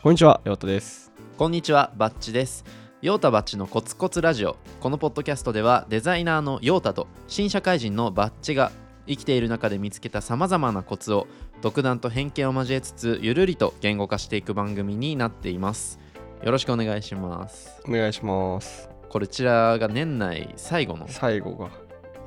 [0.00, 1.10] こんにちは、ヨタです。
[1.36, 2.64] こんにちは、バッチです。
[3.02, 4.56] ヨータバッチのコツコツラジオ。
[4.78, 8.70] このポッドキャストでは、デザイナーのヨータと新社会人のバッチが
[9.08, 11.26] 生きている中で見つけたさまざまなコツを
[11.62, 15.98] 独断と偏見を交えつつ、ゆるりと言語化していく番組になっています。
[16.44, 17.82] よろしくお願いします。
[17.84, 18.88] お願いします。
[19.08, 21.70] こちらが年内最後の最後が。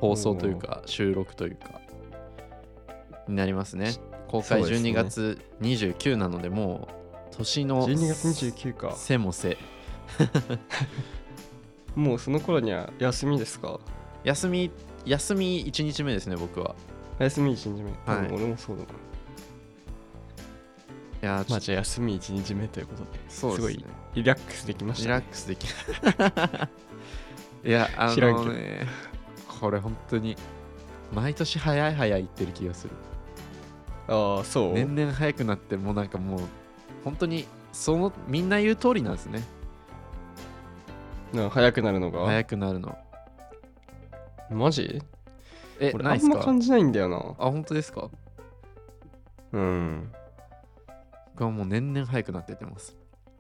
[0.02, 1.80] 放送というか、収録というか、
[3.30, 3.94] になりますね。
[4.28, 7.01] 公開そうですね12月29なので、もう
[7.38, 8.94] 年の12月29か。
[8.96, 9.58] 背も背。
[11.96, 13.80] もうその頃には休みですか？
[14.24, 14.72] 休み
[15.06, 16.76] 休み1日目ですね僕は
[17.20, 17.92] 休み1日目。
[18.06, 18.90] はいうん俺もそうだな。
[18.90, 18.94] い
[21.26, 23.86] やまあじゃあ休み1日目ということで、とそうですねすごい
[24.16, 25.16] リラックスできましリた、ね。
[25.20, 25.68] ラックスでき
[27.64, 28.88] いやあのね
[29.60, 30.36] これ本当に
[31.14, 32.94] 毎年早い早い言ってる気がする
[34.08, 34.74] ああ、そう？
[34.74, 36.40] 年々早くなってもうなんかもう
[37.04, 39.44] 本当にそのみんな言う通りなんですね
[41.34, 42.26] な早くなるのが？
[42.26, 42.98] 早くなるの
[44.50, 45.02] マジ？
[45.80, 47.18] え俺あんま感じないんだよな。
[47.18, 48.10] あ本当ですか？
[49.54, 50.12] うん。
[51.34, 52.96] 僕はもう年々早くなってってます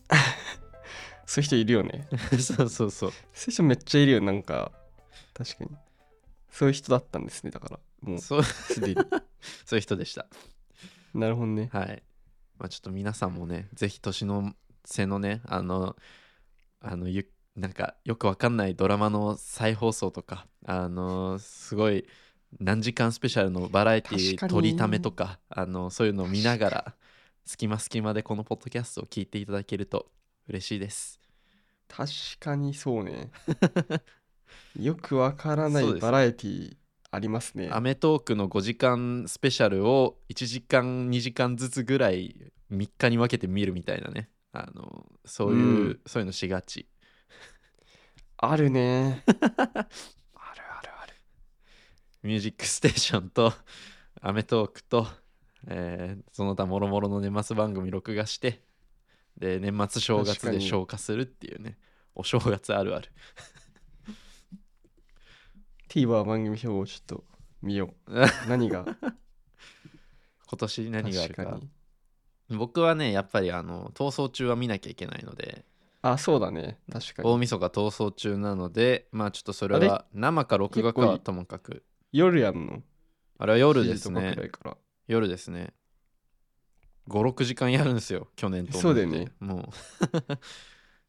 [1.27, 2.07] そういう人いるよね。
[2.39, 3.13] そうそうそうそうい
[3.49, 4.71] う人めっちゃいるよ、なんか。
[5.33, 5.71] 確かに。
[6.49, 7.79] そういう人だったんですね、だから。
[8.01, 8.95] もうそうすでに。
[9.65, 10.25] そういう人でした
[11.13, 11.69] なるほどね。
[11.73, 12.01] はい。
[12.61, 14.53] まあ、ちょっと皆さんもね、ぜひ年の
[14.85, 15.95] 瀬のね、あの、
[16.79, 22.05] あの、ゆなんかよくわかんないドラマの再放送とか、あの、すごい
[22.59, 26.95] 何時間スペシャルのバラエティ取りためとか、あの、そういうのを見ながら、
[27.45, 30.11] 隙間隙間でこのポッドキャストを聞いていただけると
[30.47, 31.19] 嬉しいです。
[31.87, 33.31] 確かにそうね。
[34.79, 36.77] よくわからないバラエティ
[37.11, 37.69] ありますね。
[37.71, 42.35] アメトークの5時間スペシャルを1時間2時間ずつぐらい
[42.71, 45.59] 3日に分けて見るみたいなねあのそういう、う
[45.89, 46.87] んそういうのしがち
[48.37, 49.23] あるね。
[49.27, 51.13] あるあるある。
[52.23, 53.53] ミュージックステーションと
[54.21, 55.05] アメトークと、
[55.67, 58.63] えーその他もろもろの年末番組録画して
[59.37, 61.77] で年末正月で消化するっていうね
[62.15, 63.09] お正月あるある
[65.91, 67.23] TVer 番組表をちょっと
[67.61, 68.25] 見よう。
[68.47, 68.85] 何が？
[70.47, 71.43] 今年何があるか。
[71.43, 71.65] 確か
[72.49, 72.57] に。
[72.57, 75.65] 僕はねやっぱりあの逃走中は見なきゃいけないので。
[76.01, 76.79] あ、そうだね。
[76.89, 77.29] 確かに。
[77.29, 81.83] 大晦日逃走中なのでまあちょっとそれあは生か録画かはともかく。
[82.13, 82.81] 夜やんの？
[83.37, 84.75] あれは夜です7時とかね。
[85.07, 85.73] 夜ですね。
[87.09, 89.33] 56時間やるんですよ去年とそうだよね。
[89.41, 89.69] もう。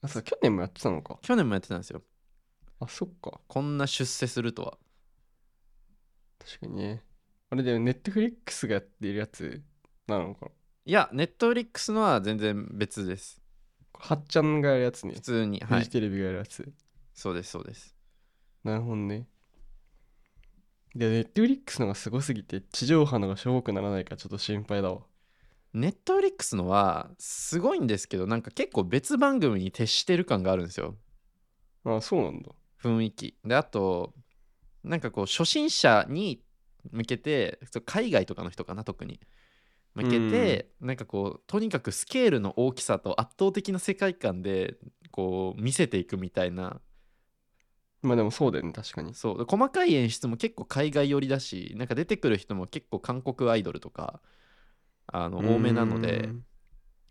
[0.00, 1.18] あ、そう、去年もやってたのか。
[1.22, 2.02] 去年もやってたんですよ
[2.84, 3.40] あ、そっか。
[3.48, 4.78] こんな出世するとは
[6.38, 7.02] 確かにね。
[7.50, 9.62] あれだよ、ネットフリックスがやっているやつ
[10.06, 10.52] なのかな。
[10.84, 13.40] いやネットフリックスのは全然別です
[13.94, 15.20] はっちゃんがやるやつね普。
[15.20, 16.72] 通にはいフジテレビがやるやつ。
[17.14, 17.94] そうですそうです
[18.64, 19.28] なるほどね。
[20.94, 25.02] で、ネットフリックスのがすごすぎて、地上波のがしょぼくならないからちょっと心配だわ。
[25.72, 30.96] ネットフリックスのはすごいんですけどなんか結構別番組に徹してる感があるんですよ
[31.84, 32.50] あ、そうなんだ。
[32.82, 33.36] 雰囲気。
[33.44, 34.14] であと
[34.84, 36.42] なんかこう初心者に
[36.90, 39.20] 向けて海外とかの人かな特に。
[39.94, 44.76] 向けて、なんかこうとにかくスケールの大きさと圧倒的な世界観で
[45.10, 46.80] こう見せていくみたいな。
[48.00, 49.12] まあでもそうだよね、確かに。
[49.12, 49.38] そう。
[49.38, 54.22] で細かい演出も結構海外寄りだしなんか出てくる人も結構韓国アイドルとか
[55.06, 56.20] あの多めなので。
[56.20, 56.44] うん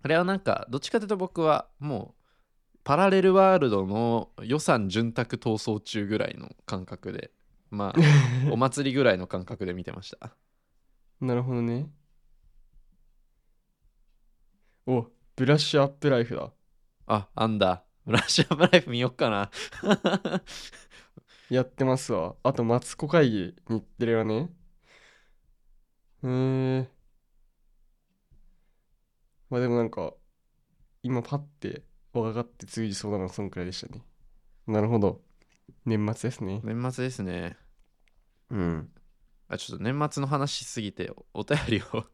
[0.03, 2.20] あれはなんかどっちかというと僕はもう
[2.83, 7.31] パラレルワールドの予算潤沢逃走中ぐらいの感覚で
[7.69, 7.99] まあ
[8.51, 10.35] お祭りぐらいの感覚で見てました
[11.21, 11.87] なるほどね。
[14.87, 15.05] お、
[15.35, 16.51] ブラッシュアップライフだ。
[17.05, 19.51] ああんだブラッシュアップライフ見よっかな
[21.49, 22.35] やってますわ。
[22.41, 24.49] あと、マツコ会議、日テレはね。
[26.23, 26.89] へえ。
[29.49, 30.13] まあでもなんか、
[31.03, 34.03] 今パッて分かって通じそうなのはそんくらいでしたね。
[34.67, 35.21] なるほど。
[35.85, 36.61] 年末ですね。
[36.63, 37.57] 年末ですね
[38.49, 38.89] うん。
[39.47, 42.05] あちょっと年末の話しすぎておお便りを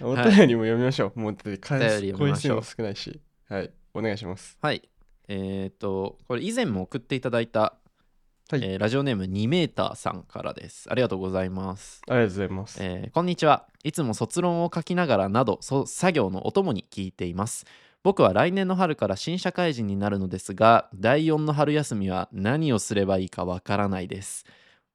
[0.00, 1.20] お便りも読みましょう。
[1.20, 3.20] もうだって返お便すり読みましょう声数も少ないし。
[3.48, 3.72] はい。
[3.94, 4.58] お願いします。
[4.60, 4.88] はい
[5.28, 7.60] えっ、とこれ以前も送っていただいた、
[8.50, 12.82] はいえーラジオネーム2メーターさんからですありがとうございますありがとうございます。
[12.82, 17.66] えーこんにちはいつも卒論を書きながらなどそ作業のお供に聞いています
[18.08, 24.46] 僕は来年の春から新社会人になるのですが第4の春休みは何をすればいいかわからないです。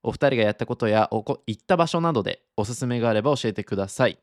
[0.01, 4.17] お二人がやったことや行った場所などでおすすめがあれば教えてください。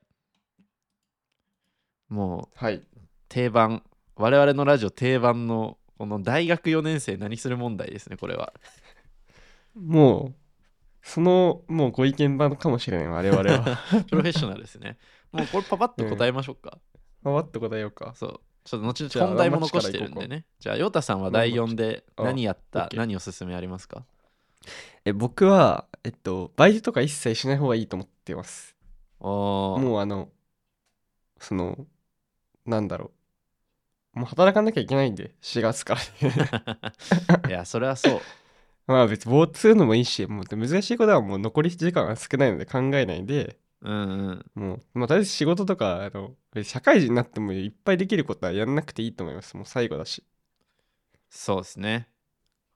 [2.09, 2.75] もはい。
[2.79, 2.87] う
[3.29, 3.85] 定番。
[4.17, 8.53] 我々のラジオ定番のこの大学4年生何する問題ですねこれは。
[9.77, 10.35] もう
[11.01, 13.79] そのもうご意見番かもしれない我々は。
[14.11, 14.99] プロフェッショナルですね。
[15.31, 16.81] もうこれパパッと答えましょうか、
[17.23, 18.15] パパッと答えようか。
[18.17, 20.45] そうちょっと後々本題も残してるんでね。
[20.61, 22.89] じゃあヨタさんは第4であ何やった？
[22.95, 24.05] 何おすすめありますか？
[25.05, 28.77] え僕はえっとバイトとか一切しない方がいいと思ってます。
[29.21, 30.29] もうあの
[31.39, 31.87] その
[32.67, 33.11] なんだろ
[34.15, 34.19] う。
[34.21, 36.01] もう働かなきゃいけないんで4月から。
[37.49, 38.21] いやそれはそう。
[38.87, 44.63] まあ別にぼーっとするのもいいしもう難しいことはもう残り時間が少ないので考えないでうんうん。
[44.63, 49.57] もう、まあ、とりあえず仕事とかあの社会人になってもいっぱいできることはやんなくていいと思います。
[49.57, 50.25] もう最後だし、
[51.31, 52.09] そうですね。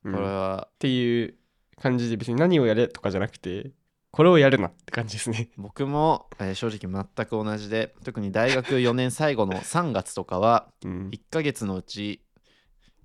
[0.03, 0.15] こうん。
[0.17, 0.69] っれは。
[0.79, 1.35] ていう
[1.81, 3.73] 感じで別に何をやれとかじゃなくて
[4.13, 5.51] これをやるなって感じですね。
[5.57, 11.09] 僕も、えー正直全く同じで特に大学4年最後の3月とかはうん。
[11.13, 12.23] 1ヶ月のうち、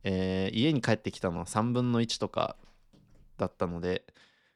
[0.04, 2.56] えー家に帰ってきたのは3分の1とか
[3.38, 4.06] だったので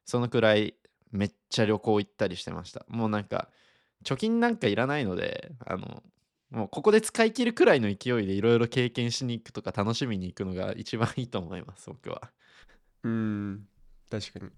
[0.06, 0.75] そのくらい
[1.13, 2.86] めっちゃ旅行行ったりしてました。
[2.89, 3.50] もうなんか
[4.04, 6.04] 貯金なんかいらないのであの
[6.50, 12.31] もうここで使い切るくらいの勢いでいろいろ経験しに行くとか楽しみに行くのが一番いいと思います僕は。
[13.04, 13.68] うん
[14.10, 14.51] 確かに。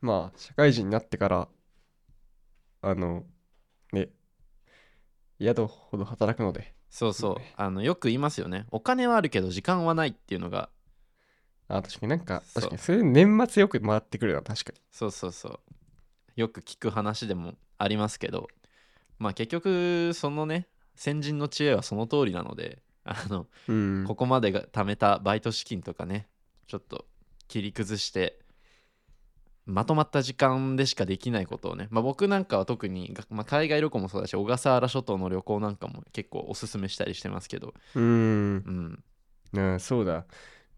[0.00, 1.48] まあ社会人になってから
[2.82, 3.24] あの
[3.92, 4.10] ね
[5.40, 6.74] 宿ほど働くので。
[6.90, 7.38] そうそうそう。
[7.40, 7.54] ね。
[7.56, 8.66] あのよく言いますよね。
[8.70, 10.68] お金はあるけど時間はないっていうのが
[11.68, 12.62] あ確かになんかそう。
[12.62, 14.80] 確かにそれ年末よく回ってくるな確かに。
[14.90, 15.60] そうそうそう。
[16.36, 18.48] よく聞く話でもありますけど
[19.18, 24.04] まあ結局そのね先人の知恵はその通りなので あのうん。
[24.06, 26.28] ここまでが貯めたバイト資金とかね
[26.66, 27.06] ちょっと
[27.48, 28.40] 切り崩して
[29.66, 37.72] まとまった時間でしかできないことをね、まあ、僕なんかは特に、がまあ、海外旅行もそうだし小笠原諸島の旅行なんかも結構おすすめしたりしてますけど。
[37.94, 38.02] うん。
[38.02, 38.06] う
[38.70, 39.04] ん。
[39.52, 40.26] なあそうだ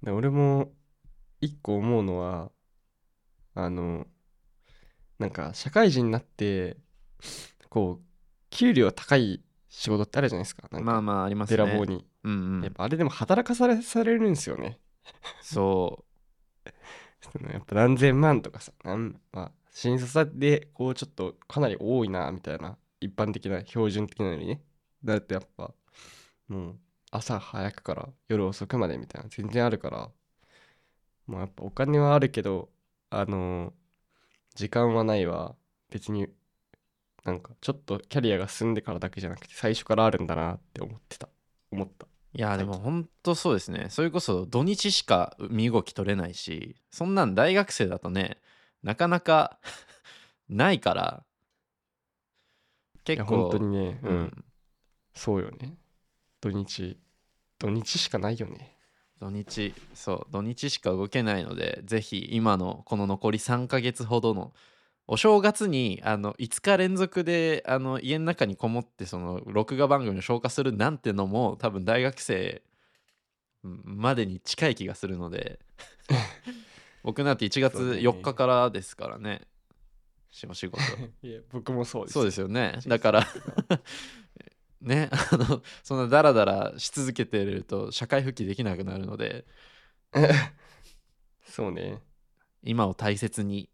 [0.02, 0.72] で俺も
[1.40, 2.50] 一個思うのは
[3.54, 4.06] あの
[5.18, 6.76] なんか社会人になって
[7.68, 8.04] こう
[8.50, 10.68] 給料高い仕事ってあるじゃないですか。
[10.70, 12.62] なんかまあまあありますべねらぼうに、うんうん。
[12.62, 14.78] やっぱあれでも働かされされるんですよね。
[15.42, 16.04] そ
[17.20, 24.62] そのやっぱ何千万とかさなん、まあ、新卒でこうちょっとかなり多いなみたいな一般的な標準的なのにね。
[25.04, 25.74] だってやっぱ
[26.48, 26.78] もう
[27.10, 30.10] 朝早くから夜遅くまでみたいな全然あるから。
[31.26, 32.70] もうやっぱお金はあるけど
[33.10, 33.72] あのー
[34.54, 35.54] 時間はないは
[35.90, 36.28] 別に
[37.24, 41.28] なんかちょっとキャリアが進んでからだけじゃなくて最初からあるんだなって思ってた。
[41.70, 42.06] 思った。
[42.06, 43.88] ういやでも本当そうですね。
[43.90, 48.38] それこそ土日しか身動き取れないしそんなん大学生だとね
[48.82, 49.58] なかなか
[50.48, 51.24] ないから。
[53.04, 54.00] 結構本当にね。
[54.02, 54.44] ううんん、
[55.14, 55.76] そうよね
[56.40, 56.98] 土日。
[57.58, 58.76] 土日しかないよね。
[59.20, 64.52] 土日そう土日しか動けないのでぜひ今のこの残り3ヶ月ほどの
[65.06, 72.62] お正月にあの5日連続であの家の中にこもってその録画番組を消化するなんてのも多分大学生
[73.64, 75.60] うんまでに近い気がするので。
[77.02, 78.00] 僕なんて1月そうだね。
[78.00, 79.42] 4日からですからね。
[80.32, 80.76] 仕事。
[81.22, 82.14] いや僕もそうです。
[82.14, 82.80] そうですよね。
[82.86, 83.26] だから
[84.80, 89.44] ね あのそんなダラダラし続けてると社会復帰できなくなるので。
[91.44, 92.02] そうね。
[92.62, 93.70] 今を大切に。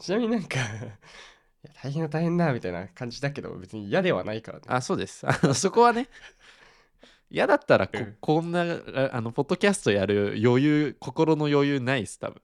[0.00, 4.64] ちなみになんかいや大変だ大変だみたいな感じだけど別に嫌ではないからね。
[4.68, 5.26] あそうです。
[5.26, 6.08] あのそこはね
[7.30, 8.16] 嫌だったらこ,、うん。
[8.20, 12.42] こんなああのポッドキャストやる余裕心の余裕ないです多分。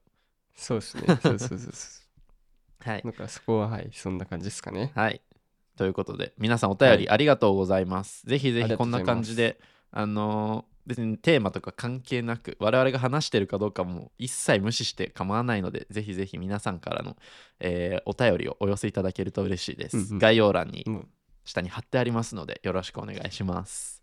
[0.55, 1.07] そうですね。
[1.21, 2.01] そうそうそうそ
[2.89, 3.03] はい。
[3.03, 4.91] うだからそこははいそんな感じですかね。
[4.95, 5.21] はい
[5.77, 9.15] ということで皆さんお便りありがとうございます、ぜひぜありがとひこんございます。
[9.15, 9.59] 感じで
[9.91, 17.17] あのー別にテーマとか関係なく我々が話してるかどうかも一切無視して構わないのでぜひぜひ皆さんからの、
[17.59, 20.19] えーお便りをお寄せいただけると嬉しいです、うんうん。
[20.19, 20.85] 概要欄に
[21.43, 24.01] 下に貼ってありますのでよろしくお願いします。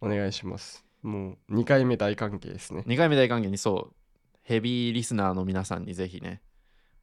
[0.00, 0.84] お願いします。
[1.02, 2.84] もう2回目大関係ですね。
[2.86, 3.94] 2回目大歓迎にそう
[4.42, 6.42] ヘビーリスナーの皆さんにぜひね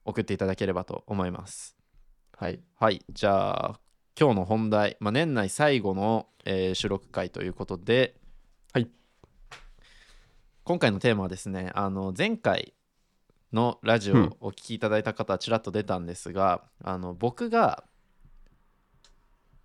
[0.05, 1.75] 送っていただければと思います。
[2.31, 2.61] はい。
[2.75, 3.79] はいじゃあ
[4.19, 8.15] 今日の本題、まあ、年内最後の、えー収録回ということで
[8.73, 8.87] はい。
[10.63, 12.73] 今回のテーマはですねあの前回
[13.53, 14.23] のラジオうん。
[14.25, 17.83] をお聞きいただいた方はちらっと出たんですが、あの僕が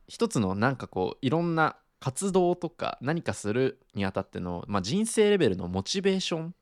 [0.07, 6.55] 一つのなんかこういろんな活動とか何かするにあたっての、まあ、人生レベルのモチベーション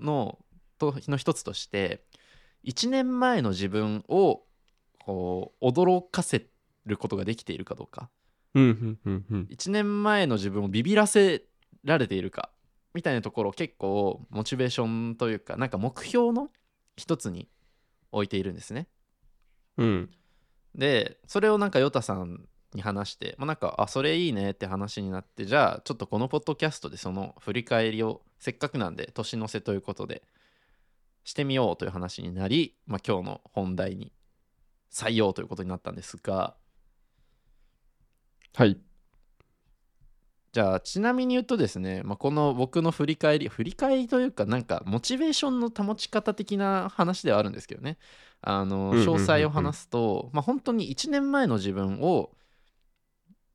[0.00, 0.38] の
[0.78, 2.02] との一つとして
[2.64, 4.42] 1年前の自分を
[5.04, 6.40] こう驚かせ
[6.86, 8.08] ることができているかどうか。
[8.54, 9.48] うんうんうんうん。
[9.50, 11.42] 1年前の自分をビビらせ
[11.84, 12.50] られているか。
[12.94, 16.48] みたいなところを結構モチベーションというかなんか目標の
[16.96, 17.46] 一つに
[18.10, 18.88] 置いているんですね。
[19.76, 20.10] うん。
[20.74, 30.22] でそれをなんかヨタさんに話して、まあ、なんかあそれいいねって話になってじゃあちょっとこのポッドキャストでその振り返りをせっかくなんで年の瀬ということで
[31.24, 34.12] してみようという話になり、まあ、今日の本題に
[34.92, 36.54] 採用ということになったんですが
[38.56, 38.78] はい。
[40.52, 47.98] じゃあちなみに言うとですね、まあ、この僕の振り返り振り返りというかなんかモチベーションの保ち方的な話ではあるんですけどね。
[48.40, 52.30] あの詳細を話すと、まあ、本当に1年前の自分を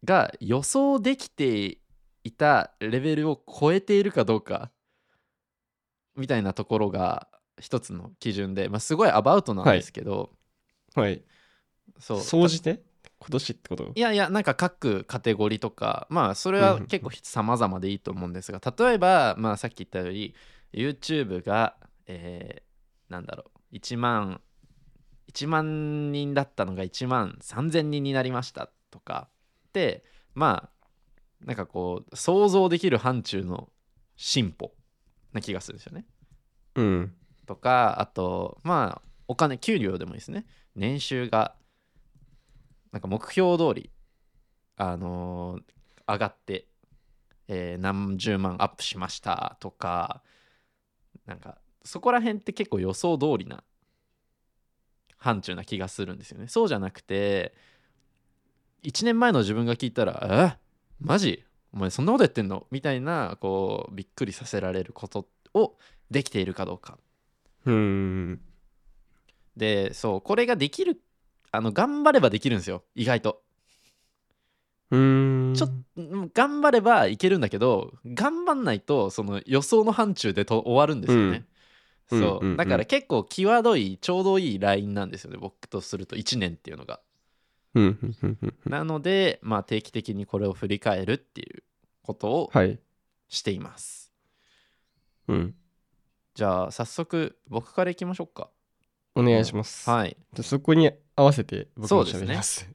[0.03, 1.79] が予想できて
[2.23, 4.69] いたレベルを超えているかどうか
[6.15, 7.27] みたいなところが
[7.59, 10.29] 一つの基準で、まあ、すごいアバウトなんですけど、
[10.93, 11.23] はい。
[11.97, 12.21] そう。
[12.21, 12.83] 総じて？
[13.21, 13.91] 今年ってこと？
[13.95, 20.35] いやいやなんか各カテゴリーとかまあそれは結構様々でいいと思うんですが例えばまあさっき言ったより
[20.73, 21.75] YouTube が
[22.07, 24.41] えーなんだろう1万
[25.31, 29.29] 1万人だったのが1万3000人になりましたとか。
[29.69, 30.03] って
[30.35, 33.69] まあなんかこう想像できる範疇の
[34.17, 34.73] 進歩
[35.31, 36.05] な気がするんですよね。
[36.75, 37.13] うん。
[37.45, 40.45] とかあとまあお金給料でもいいですね。
[40.75, 41.55] 年収が
[42.91, 43.89] なんか目標通り
[44.77, 45.63] あのー
[46.13, 46.67] 上がって、
[47.47, 50.21] えー何十万アップしましたとか
[51.25, 53.63] なんかそこら辺って結構予想通りな
[55.17, 56.47] 範疇な気がするんですよね。
[56.47, 57.53] そうじゃなくて
[58.83, 60.59] 1年前の自分が聞いたら「え？
[60.99, 61.45] マジ？
[61.73, 65.77] お前そんなことやってんの?」みたいなこうびっくりさせられることを
[66.09, 66.97] できているかどうか。
[67.65, 68.41] うん。
[69.55, 70.99] でそうこれができる
[71.51, 72.83] あの頑張ればできるんですよ。
[72.95, 73.41] 意外と。
[74.91, 75.53] うん。
[75.55, 81.45] ちょっうん頑張ればいけるんだけど頑張んないとその予想の範疇でと終わるんですよね、
[82.11, 82.19] うん。
[82.19, 82.51] そう、うんうん。
[82.51, 86.15] うんだから結構際どいちょうどいいラインなんですよね僕とすると。
[86.15, 86.99] 1年っていうのが。
[87.73, 91.63] うんうんうんうんなのでまあ定期的にこれを振り返るっていう
[92.03, 92.79] ことをはい。
[93.29, 94.11] しています、
[95.29, 95.55] うん。
[96.33, 98.49] じゃあ早速僕からいきましょうか。
[99.15, 99.89] お願いします。
[99.89, 100.17] はい。
[100.33, 100.91] でそこに
[101.21, 102.67] 合わせて僕も喋ります。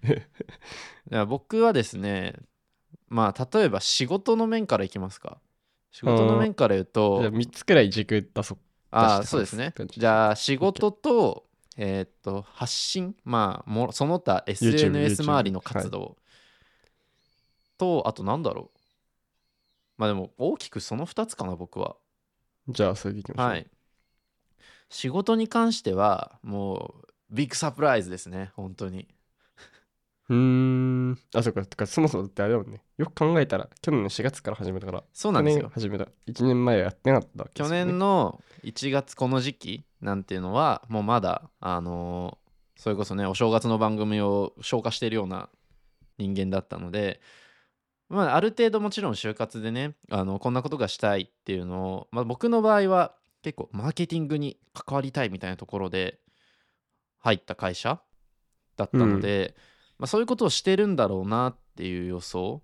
[1.10, 2.34] じゃあ僕はですね
[3.08, 5.38] まあ例えば仕事の面からいきますか。
[5.90, 8.58] 仕事の面から言うとじゃあ3つくらい軸出そう。
[8.90, 9.72] ああそうですね。
[9.76, 16.16] 感じじゃあ仕事とえーっと発信まあもその他 SNS 周りの活動。
[17.78, 18.80] とあとなんだろう。
[19.98, 21.96] まあでも大きくその2つかな僕は。
[22.68, 23.46] じゃあそれでいきましょう。
[23.48, 23.66] はい。
[24.88, 29.08] 仕事に関してはもうビッグサプライズですね本当に。
[30.28, 31.18] うーん。
[31.34, 32.82] あそうかてかそもそもだってあれだもんね。
[32.98, 35.04] よく考えたら去年の4月から始めたから。
[35.12, 35.62] そうなんですよ。
[35.62, 36.08] 去年始めた。
[36.26, 37.84] 1年前はやってなかったわけで去すよね。
[37.92, 45.48] 年の1月この時期なんていうのはもうまだあのーそれこそねお正月の番組を消化しているような
[46.18, 47.20] 人間だったので
[48.08, 56.18] まあある程度もちろん就活でねあのこんなことがしたいっていうのを、まあ、僕の場合は結構マーケティングに関わりたいみたいなところで
[57.18, 58.00] 入った会社
[58.76, 59.54] だったので、
[59.98, 62.62] まあ、そういうことをしてるんだろうなっていう予想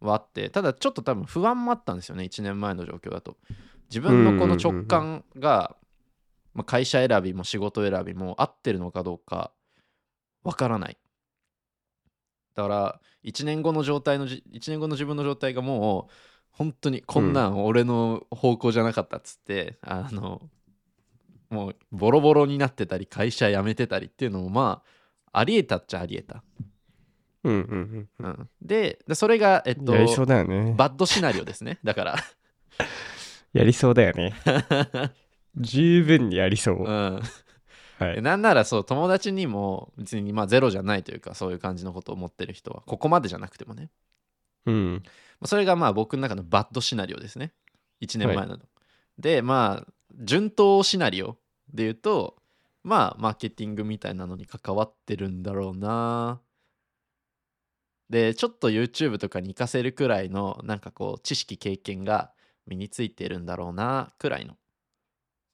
[0.00, 3.36] はあってただちょっと多分不安もあったんですよね1年前の状況だと。
[3.90, 5.74] 自分のこの直感が、
[6.52, 9.52] まあ、会社選びも仕事選びも合ってるのかどうか
[10.44, 10.98] わからない。
[12.54, 16.12] だから1年後の状態のじ1年後の自分の状態がもう
[16.50, 17.64] 本当にこんなん。
[17.64, 20.42] 俺の方向じゃなかったっつって、あの
[21.50, 24.82] もうボロボロになってたり会社辞めてたりっていうのもま
[25.32, 26.42] あありえたっちゃありえた、
[27.44, 30.74] うんうんうんうん、ででそれがえっとやりそうだよね。
[30.76, 31.78] バッドシナリオですね。
[31.84, 32.16] だから。
[33.54, 34.34] やりそうだよね。
[35.56, 37.20] 十分にやりそう、うん。
[37.98, 38.22] はい。
[38.22, 43.90] なんならそう友達にも別にまあゼロじゃないというかそういう感じのことを思ってる人はここまでじゃなくてもね。
[44.66, 45.02] うん。
[45.40, 47.52] まあそれがまあ僕の中のバッドシナリオですね。
[48.00, 48.58] 1年前なの、
[49.18, 51.38] でまあ順当シナリオ
[51.72, 52.36] で言うと
[52.82, 56.40] まあマーケティングみたいなのに関わってるんだろうな。
[58.10, 62.32] でちょっと YouTube とかに活かせるくらいのなんかこう知識経験が
[62.66, 64.56] 身についてるんだろうなくらいの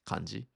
[0.05, 0.47] 感じ。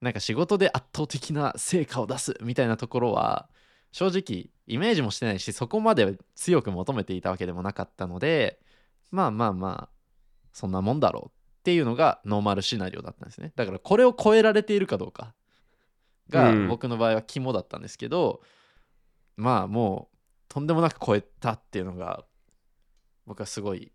[0.00, 3.48] なんか仕事で圧倒的な成果を出すみたいなところは
[3.92, 8.60] 正直イメージもしてないしそこまで強く求めていたわけでもなかったので
[9.10, 9.96] まあまあまあ
[10.52, 11.35] そんなもんだろう
[11.66, 13.52] っていうのがノーマルシナリオだったんですね。
[13.56, 15.34] だからこれを超えられているかどうか
[16.30, 16.68] がうん。
[16.68, 18.40] 僕の場合は肝だったんですけど、
[19.36, 20.16] まあもう
[20.48, 22.24] とんでもなく超えたっていうのが
[23.26, 23.90] 僕はすごい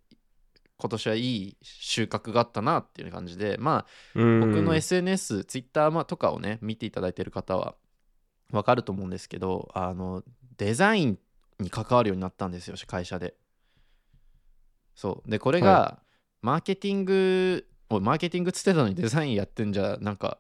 [0.76, 7.76] 今年はいい収穫があったなっていう感じでまあ僕僕の SNS、Twitter とかをね見ていただいてる方は
[8.52, 10.24] わかると思うんですけどあの
[10.58, 11.20] デザイン
[11.58, 13.34] に関わるようになったんですよ会社で。
[14.94, 15.32] そう。
[15.32, 16.00] でこれが、は
[16.42, 20.40] マーケティングおいマーケティングっつってたのにデザインやってんじゃなんか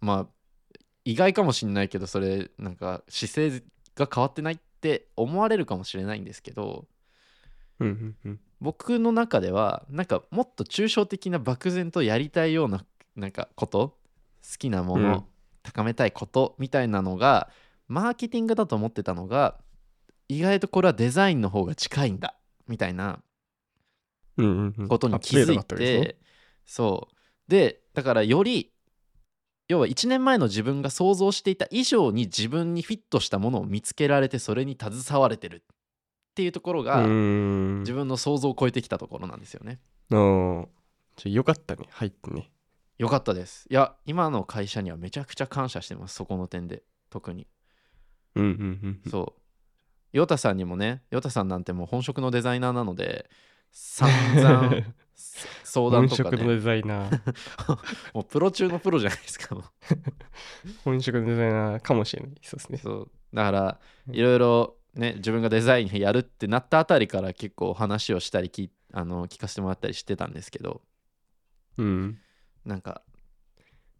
[0.00, 0.72] まあ
[1.04, 3.62] 意外かもしんないけどそれなんか姿勢
[3.94, 6.86] が変わってないって思われるかもしれないんですけど
[7.80, 8.40] うんうんうん。
[8.60, 12.84] 僕の中ではなんかもっと抽象的な漠然とやりたいような
[13.16, 13.98] なんかこと
[14.42, 15.24] 好きなもの、うん。
[15.62, 17.50] 高めたいことみたいなのが
[17.88, 19.58] マーケティングだと思ってたのが
[20.28, 22.34] 意外とこれはデザインの方が近いんだ
[22.66, 23.20] みたいな
[24.88, 26.16] ことに気づいて
[26.64, 27.14] そう。
[27.50, 28.72] でだからより
[29.68, 35.60] 要は1年前の自分が想像していた以上に自分にフィットしたものを見つけられてそれに携われてるっ
[36.38, 39.80] ていうところが、自分の想像を超えてきたところなんですよね。
[40.10, 41.86] よかったね。
[41.90, 42.50] 入ってね。
[42.96, 43.66] よかったです。
[43.68, 47.48] いや、今の会社にはめちゃくちゃ感謝してます、そこの点で、特に。
[48.36, 49.10] うんうんうん。
[49.10, 49.40] そう。
[50.12, 53.28] ヨタさんにもね、ヨタさんなんてもう本職のデザイナーなので、
[53.70, 54.94] 散々
[55.64, 57.20] 相談本とかね、職のデザイナー。
[58.14, 59.56] もうプロ中のプロじゃないですか。
[60.84, 62.32] 本職のデザイナーかもしれない。
[62.42, 62.78] そうですね。
[62.78, 63.10] そう。
[63.34, 70.82] だから、うんいろいろね、自分がデザインやるってなったあたりから結構話をしたり聞いあの聞かせてもらったりしてたんですけど、
[71.76, 72.18] うん。
[72.64, 73.02] なんか、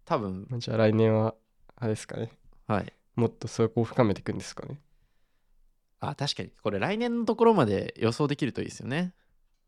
[0.05, 1.35] 多分、じゃあ来年は
[1.77, 2.33] あれですかね。
[2.67, 2.93] はい。
[3.15, 4.81] もっとそこを深めていくんですかね。
[6.01, 9.15] あ、確かに、これ来年のところまで予想できるといいですよね。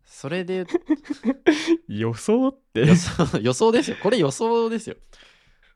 [0.05, 0.67] それで
[1.89, 2.81] 予想って。
[2.87, 3.97] 予想 予想ですよ。
[4.03, 4.97] これ予想ですよ。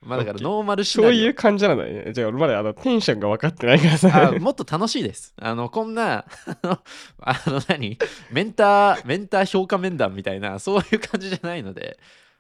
[0.03, 1.11] まあだからノーマルシナリオ。
[1.13, 2.13] そういう感じなんだね。
[2.13, 4.29] じゃあ俺まだあのテンションが分かってないからさ。
[4.29, 5.33] あもっと楽しいです。
[5.41, 6.79] あの、こんな、 あの、
[7.21, 7.97] あの何？
[8.31, 11.99] メンター、メンター評価面談みたいな、そういう感じじゃないので、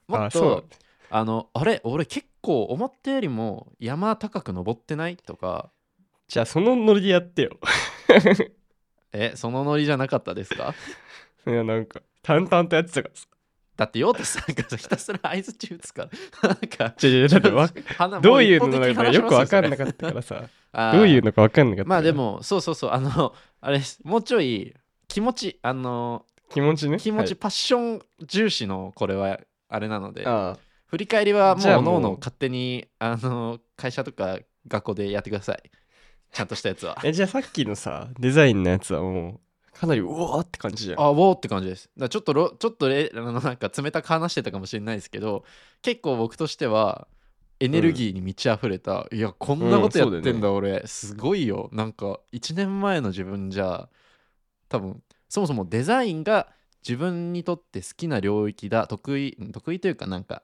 [0.09, 0.65] もっと、
[1.09, 5.17] あの、あれ、俺結構思ったよりも山高く登ってない？
[5.17, 5.71] とか、
[6.29, 7.59] じゃあそのノリでやってよ。
[9.13, 10.75] え、そのノリじゃなかったですか？
[11.47, 13.27] いやなんか淡々とやってたからさ。
[13.77, 16.09] だって、ヨータさんがひたすら合図中打つか
[16.43, 16.85] ら、なんか、
[17.57, 20.49] わ鼻どういうものなのかよく分 かんなかったからさ。
[20.93, 22.91] どういうのか分かんなかったまあでももそうそうそう。
[22.93, 24.75] あのあれもうちょい
[25.09, 26.99] 気持ちあの気持ちね？
[26.99, 27.37] 気持ち、はい。
[27.37, 30.25] パッション重視のこれはあれなので
[30.87, 35.71] 振り返りはもうもうおのおの勝手にあの会社とか学校でやってください。
[36.33, 36.99] ちゃんとしたやつは。
[37.05, 39.41] えじゃあさっきのさデザインのやつはもう
[39.75, 41.01] かなりうおーって感じじゃん。
[41.01, 41.91] あウォーって感じです。
[41.97, 45.45] だからちょっとろちょっとれあのなんか冷たく話してたかもしれないですけど
[45.83, 47.09] 結構僕としては
[47.61, 50.83] エネルギーに満ち溢れた、いやこんなことやってんだ,、俺。
[50.87, 51.69] すごいよ。
[51.73, 53.89] なんか1年前の自分じゃ
[54.69, 56.49] 多分そもそもデザインが
[56.87, 60.43] 自分にとって好きな領域だ得意得意というかなんか、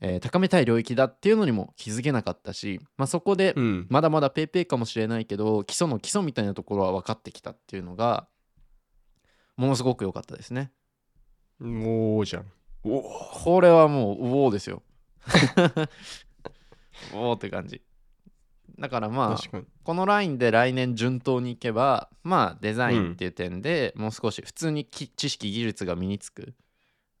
[0.00, 3.86] えー高めたい領域だっていうのにも気づけなかったし、まあ、そこでうん。
[3.88, 8.26] まだまだペーペーかもしれないけど基礎の基礎みたいなところは分かってきたっていうのが
[9.56, 10.72] ものすごく良かったですね。
[11.58, 12.46] もうじゃん
[12.84, 13.02] おお
[13.44, 14.82] これはもううおーですよ。
[17.12, 17.82] うおーって感じ。
[18.78, 26.54] だからまあこのラインで来年順当にいけばまあデザインっていう点でもう少し普通にき知識技術が身につく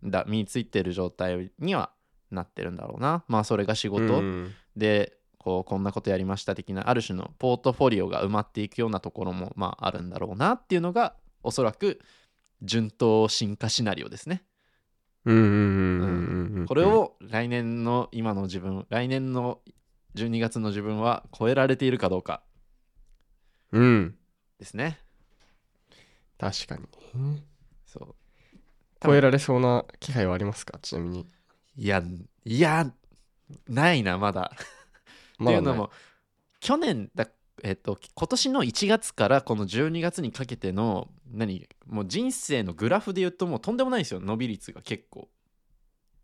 [0.02, 1.92] だ身についてる状態には
[2.30, 12.00] なってるんだろうなまあそれが仕事、うんでこうこんなことやりました的なある種のポートフォリオが埋まっていくようなところもまああるんだろうなっていうのがおそらく
[12.62, 14.44] 順当進化シナリオですね。
[15.24, 15.30] こ
[16.74, 19.60] れを来年の今の自分来年の
[20.14, 22.42] 12月の自分は超えられているかどうか。
[23.72, 24.16] うん。
[24.58, 24.98] ですね。
[26.38, 26.88] 確かに。
[27.86, 28.14] そう。
[29.02, 30.78] 超えられそうな気配はありますか？
[30.80, 31.26] ちなみに。
[31.76, 32.02] いや
[32.44, 32.92] いや
[33.68, 34.52] ないなまだ。
[35.42, 35.90] っていうのも
[36.60, 37.26] 去年だ
[37.62, 45.28] えっと今年の1月からこの12月にかけての何もう人生のグラフで言うともうとんでもないですよ伸び率が結構。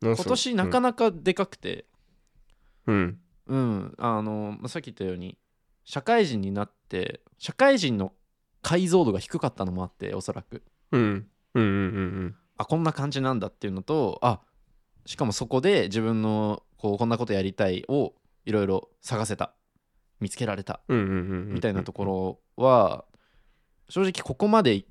[0.02, 1.86] 今今年なかなかでかくて。
[2.86, 3.18] うん。
[3.48, 5.38] うん、あのまあさっき言ったように
[5.84, 8.12] 社会人になって社会人の
[8.60, 10.62] 解像度が低かったのもあっておそらく。
[10.90, 11.64] うんうんうんう
[12.26, 12.36] ん。
[12.58, 14.40] あこんな感じなんだっていうのとあ
[15.04, 19.55] しかもそこで自分のこうこんなことやりたいをいろいろ探せた
[20.20, 20.80] 見つけられた。
[20.88, 23.04] みたいなところは
[23.88, 24.84] 正直ここまで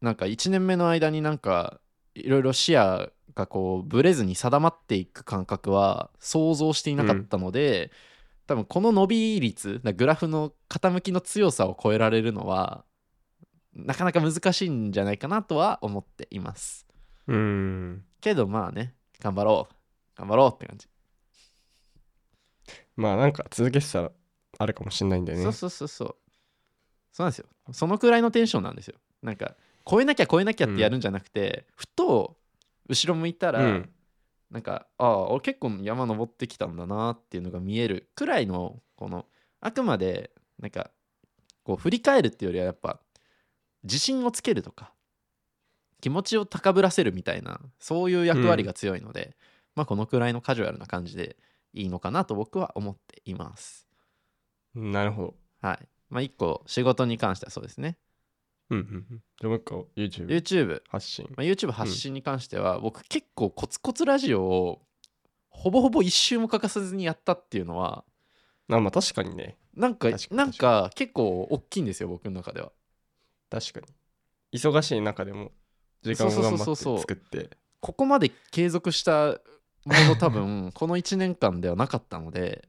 [0.00, 1.80] なんか1年目の間になんか
[2.14, 7.90] いろいろ視野がこうブレずに定まっていく感覚は想像していなかったので、
[8.46, 12.84] 多分この伸び率なグラフの傾きの強さを超えられるのは
[13.74, 16.86] なかなか難しいんじゃないかなとは思っています。
[17.26, 18.04] うん。
[18.20, 19.74] けどまあね頑張ろう。
[20.14, 20.86] 頑張ろうって感じ、
[22.96, 24.12] まあなんか続けてたら
[24.62, 25.44] あるかもしれないんだよね。
[25.44, 26.16] そうそうそうそう。
[27.12, 27.46] そうなんですよ。
[27.72, 28.94] そのくらいのテンションなんですよ。
[29.22, 29.56] なんか
[29.88, 32.36] 超えなきゃ超えなきゃってやるんじゃなくて、ふと
[32.88, 33.90] 後ろ向いたら、うん。
[34.52, 39.24] なんかああ俺結構山登ってきたんだなっていうのが見えるくらいのこの
[39.60, 40.90] あくまでなんか
[41.64, 43.00] こう振り返るっていうよりはやっぱ
[43.82, 44.92] 自信をつけるとか
[46.02, 49.34] 気持ちを高ぶらせるみたいなそういう役割が強いので、
[49.74, 51.36] まあこのくらいのカジュアルな感じで
[51.72, 53.86] いいのかなと僕は思っています
[54.74, 55.34] なるほど。
[55.60, 55.88] はい。
[56.08, 57.98] まあ一個仕事に関してはそうですね。
[58.70, 59.22] うんうんうん。
[59.40, 61.26] じゃあもう一個 YouTube YouTube 発信。
[61.36, 64.82] まあ、YouTube 発信に関しては、僕結構コツコツラジオを
[65.50, 68.04] ほぼほぼ一周も欠かさずにやったっていうのは
[68.70, 69.56] あまあ確かにね。
[69.74, 72.72] なんかなんか結構大きいんですよ僕の中では。
[73.50, 73.86] 確かに。
[74.58, 75.52] 忙しい中でも
[76.02, 77.50] 時間を頑張って作って。
[77.80, 79.40] ここまで継続した
[79.84, 82.68] もの多分この1年間ではなかったので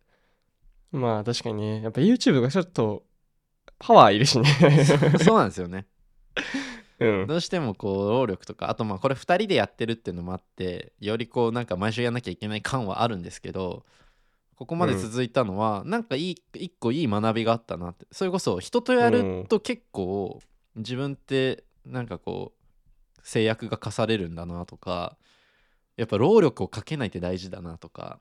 [0.94, 1.82] まあ確かにね。
[1.82, 3.04] やっぱ YouTube がちょっと
[3.80, 4.48] パワーいるしね。
[5.20, 5.88] そうなんですよね。
[7.00, 7.28] うん。
[7.28, 13.84] どうしてもこう労力とかあとまあこれ2人でやってるっていうのもあってよりこうなんか毎週やんなきゃいけない感はあるんですけど
[14.56, 18.06] ここまで続いたのは、なんかいい一個いい学びがあったなって。
[18.12, 20.40] それこそ人とやると結構
[20.76, 25.18] 自分ってなんかこう制約が課されるんだなとか
[25.98, 28.20] やっぱ労力をかけないって大事だなとか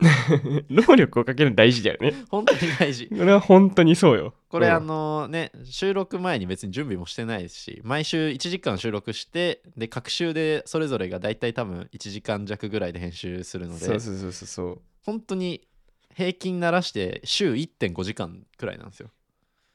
[0.68, 2.24] 労力をかけるの大事だよね。
[2.28, 3.08] 本当に大事。
[3.08, 4.34] これは本当にそうよ。
[4.48, 15.66] これ、うんあのね収録前に別に準備もしてないし毎週1時間収録してで各週でそれぞれが大体多分1時間弱ぐらいで編集するのでそうそうそうそう本当に
[16.14, 19.10] 平均ならして週1.5時間くらいなんですよ。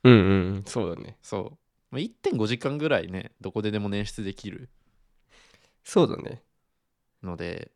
[0.03, 1.17] うんうんうんそうだね。
[1.21, 1.57] そう。
[1.89, 4.69] まあ1.5時間ぐらいねどこででも捻出できる。
[5.83, 6.43] そうだね。
[7.23, 7.71] ので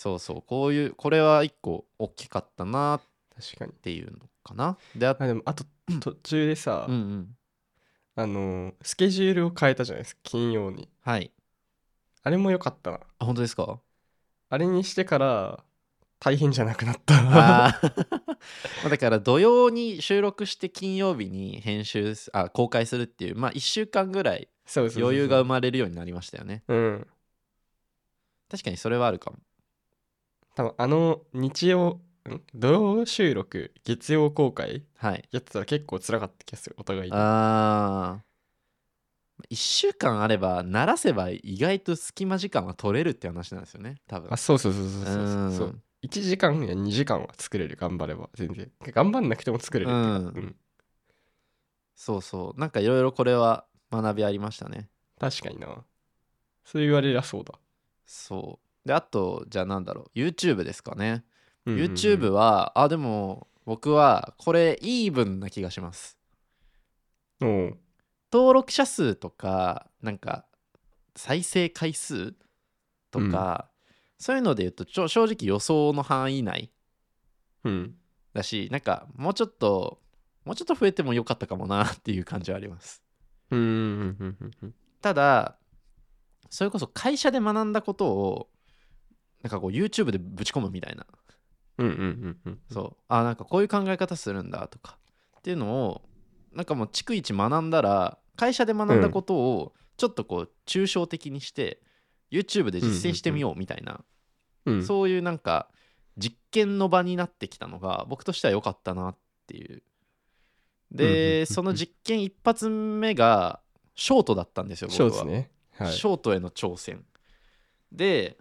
[0.00, 0.42] そうそう。
[0.42, 3.00] こういうこれは1個大きかったなっ
[3.36, 3.72] 確かに。
[3.72, 4.76] ていうのかな。
[4.94, 5.64] でああでもあと
[6.00, 7.36] 途中でさ、うんうん。
[8.14, 10.88] あのースケジュールを変えたじゃないですか金曜に。
[11.00, 11.32] はい。
[12.22, 13.00] あれも良かったな。
[13.18, 13.80] あ本当ですか？
[14.50, 15.64] あれにしてから
[16.20, 17.14] 大変じゃなくなった。
[17.16, 18.06] あー。
[18.82, 25.02] まあだから土曜に収録して金曜日に編集すあ公開するっていうまあ1週間ぐらいそうそうそうそう。
[25.06, 26.62] 余裕が生まれるようになりましたよね。
[26.68, 27.06] うん。
[28.48, 29.38] 確かにそれはあるかも
[30.58, 32.42] 多分あの日曜ん？
[32.52, 34.82] 土曜収録月曜公開？
[34.96, 35.28] はい。
[35.30, 37.16] やってたら結構辛かった気がするお互いに。
[37.16, 38.18] あ
[39.50, 44.32] 1週間あれば慣らせば意外と隙間時間は取れるって話なんですよね多分。
[44.32, 45.52] あそうそうそうそうそうそう。
[45.52, 45.82] そううん。
[46.02, 48.68] 1時間や2時間は作れる頑張れば全然。
[48.80, 50.04] 頑張んなくても作れるっていう。
[50.04, 50.26] かうん。
[50.26, 50.56] うん。
[51.94, 52.60] そうそう。
[52.60, 54.88] なんかいろいろこれは学びありましたね。
[55.20, 55.68] 確かにな。
[56.64, 57.54] そう言われりゃそうだ、
[58.04, 61.22] そうであとじゃあなんだろう YouTube ですかね、
[61.66, 61.92] うんうんうん。
[61.92, 66.18] YouTube はあでも僕はこれイーブンな気がします。
[67.38, 67.74] 登
[68.32, 70.46] 録者数とかなんか
[71.14, 72.32] 再生回数
[73.10, 73.68] とか、
[74.18, 76.70] そういうので言うとちょ正直予想の範囲内。
[77.64, 77.94] うん。
[78.32, 80.00] だしなんかもうちょっと
[80.46, 83.02] もうちょっと増えてもよかったかもなっていう感じはあります。
[83.50, 84.74] うんうんうんうんうん。
[85.02, 85.58] ただ
[86.48, 88.48] それこそ会社で学んだことを
[89.42, 91.06] なんかこう YouTube でぶち込むみたいな。
[91.78, 92.60] うんうんうんうん。
[92.70, 92.96] そう。
[93.08, 94.98] あなんかこういう考え方するんだとか。
[95.38, 96.02] っていうのを
[96.52, 101.80] なんかもう逐一学んだら会社で学んだことをちょっとこう抽象的にして
[102.30, 104.00] YouTube で実践してみようみたいな、
[104.66, 104.84] うん。
[104.84, 105.68] そういうなんか
[106.16, 109.82] 実験の場になってきたのが僕としては良かったなっていう。
[110.90, 113.60] でんその実験一発目が
[113.94, 115.24] ショートだったんですよ僕は。
[115.24, 115.50] ね。
[115.76, 115.92] はい。
[115.92, 117.04] ショートへの挑戦。
[117.92, 118.38] で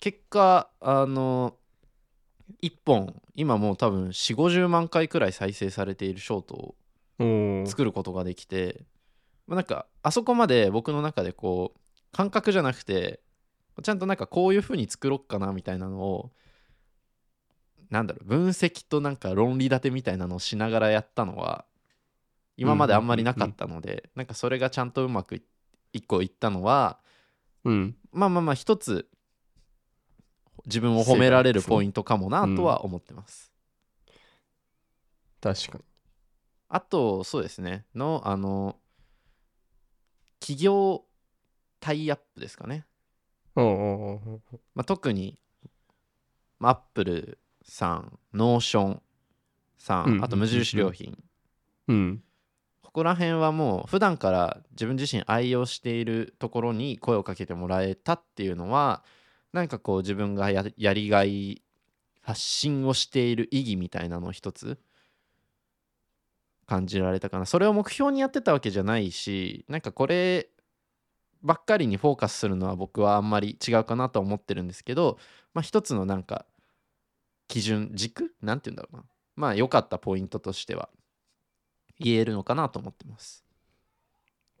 [0.00, 1.54] 結果あの
[2.62, 6.74] 1本今もう多分4 5 0万回くらい再生されているショート
[7.20, 8.84] を作ることができて、
[9.46, 11.80] まあなんかあそこまで僕の中でこう
[12.12, 13.20] 感覚じゃなくて
[13.82, 16.30] ちゃんとなんかこういう風に作ろっかなみたいなのを
[17.90, 21.64] なんだろう分析となんか論理立てみたいなのをしながらやったのは
[22.56, 25.42] 今まであんまりなかったので、なんかそれがちゃんとうまくい
[25.92, 26.98] 一個いったのは
[27.64, 27.96] うん。
[28.12, 29.08] まあまあまあ一つ
[30.66, 33.52] 自分を褒められるポイントかもなとは思ってます。
[35.40, 35.84] 確かに。
[36.68, 37.84] あとそうですね。
[37.94, 38.76] のあの
[40.40, 41.04] 企業
[41.80, 42.86] タイアップですかね。
[43.54, 45.38] まあ、特に
[46.60, 48.18] Apple さん。
[48.32, 49.02] Notion
[49.80, 51.18] さんあと無印良品、
[51.88, 52.22] うん
[52.82, 59.04] ここら辺はもう普段から自分自身愛用しているところに声をかけてもらえたっていうのは
[59.52, 61.62] なんかこう自分がやりがい
[62.22, 64.78] 発信をしている意義みたいなのを一つ
[66.66, 67.46] 感じられたかな。
[67.46, 70.50] それを目標にやってたわけじゃないしなんかこれ
[71.42, 75.18] ばっかりにフォーカスするのは僕はあんまり違うかなと思ってるんですけど、
[75.54, 76.44] まあ、一つのなんか
[77.48, 78.34] 基準軸？
[78.42, 79.04] なんて言うんだろうな。
[79.36, 80.90] まあ良かったポイントとしては
[81.98, 83.44] 言えるのかなと思ってます。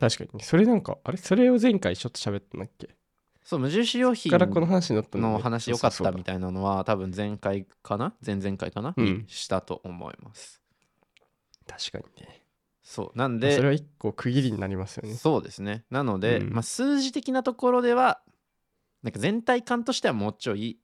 [0.00, 0.42] 確かに。
[0.42, 1.18] それなんかあれ？
[1.18, 2.96] それを前回ちょっと喋ったんだっけ？
[3.42, 8.14] そう無印良品からこの話になったの話良かったみたたいなのは多分前回かな？
[8.24, 9.04] 前々回かな、うん。
[9.04, 10.60] にしたと思います。
[11.66, 12.44] 確かにね。
[12.82, 15.14] そうなんでそれでは一個区切りになりますよね。
[15.14, 15.84] そうですね。
[15.90, 16.52] なので、うん。
[16.52, 18.20] まあ、数字的なところでは
[19.02, 20.78] なんか全体感としてはもうちょい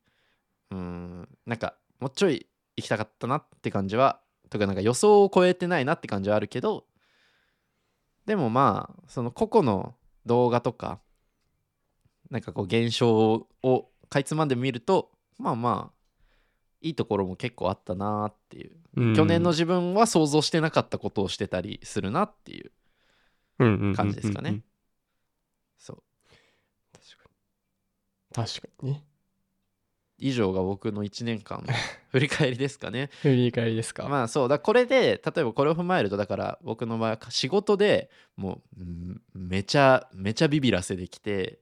[0.71, 6.85] うーんなんかもうちょい行きたかったなって感じはとかなんか予想を超えてないなって感じはあるけど
[8.27, 11.01] でもまあその個々の動画とか
[12.31, 15.97] なんかこう現象をかいつまんで見るとまあまあ
[16.81, 19.17] いいところも結構あったなっていう、うん。
[19.17, 22.71] 去年の自分は想像してなかったことをしてたりするなっていう
[23.59, 24.62] うんうんうんうん感じですかね。
[25.79, 26.03] そう。
[28.33, 28.93] 確かに。
[28.93, 29.05] ね
[30.19, 31.73] 以上が僕の1年間の
[32.11, 33.11] 振り返りですかね。
[33.21, 41.61] 振り返りですか、まあそうだこれで例えばこれを踏まえるとだから僕の場合は仕事でもうんめちゃめちゃビビらせできて、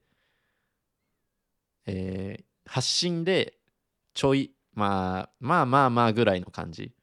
[1.86, 3.58] えー発信で
[4.14, 6.94] ちょいまあまあまあまあぐらいの感じ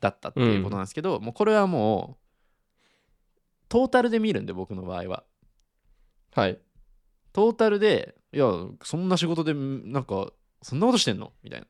[0.00, 2.26] だったっていうことなんですけど、もうこれはもう
[3.68, 5.24] トータルで見るんで僕の場合は。
[6.34, 6.58] はい。
[7.32, 8.46] トータルでいや
[8.82, 11.32] そんな仕事でんなんかそんなことしてんの？
[11.44, 11.66] みたいな。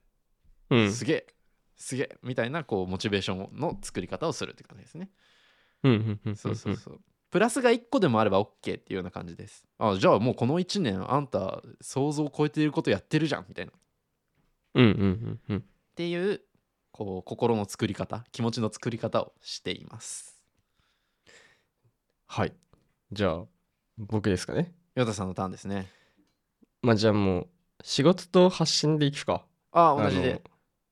[0.70, 0.90] うん。
[0.90, 1.26] すげえ。
[1.76, 2.18] すげえ。
[2.22, 5.10] みたいなこうモチベーションの作り方をするって感じですね。
[5.82, 6.36] うんうんうん。
[6.36, 7.00] そうそうそう。
[7.30, 9.64] プラスが1個でもあれば OK っていうような感じです。
[9.78, 13.72] あじゃあもうこの1年あんた想像を超えていることやってるじゃんみたいな。
[13.72, 13.74] っ
[14.74, 15.64] うんうんうんうん
[15.94, 16.40] ていう
[16.92, 20.40] こう心の作り方気持ちの作り方をしています。
[22.26, 22.52] はい
[23.12, 23.44] じゃあ
[23.98, 25.88] 僕ですかねヨタさんのターンですね。
[26.82, 27.48] まあじゃあもう
[27.82, 30.42] 仕事と発信でいくかあ同じで。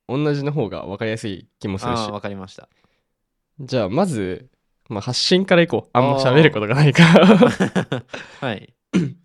[0.09, 2.67] 同じの方が分かりやすい気もするしあわかりました。
[3.59, 4.49] じゃあまず、
[4.89, 7.27] まあ、発信からいこうあんま喋ることがないから
[8.41, 8.73] はい。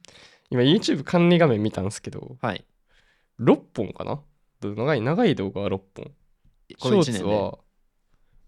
[0.50, 2.64] 今 YouTube 管理画面見たんですけどはい。
[3.40, 4.22] 6本かな？
[4.62, 6.12] 長い長い動画は6本
[6.68, 7.22] シ1ョーツ。
[7.24, 7.59] は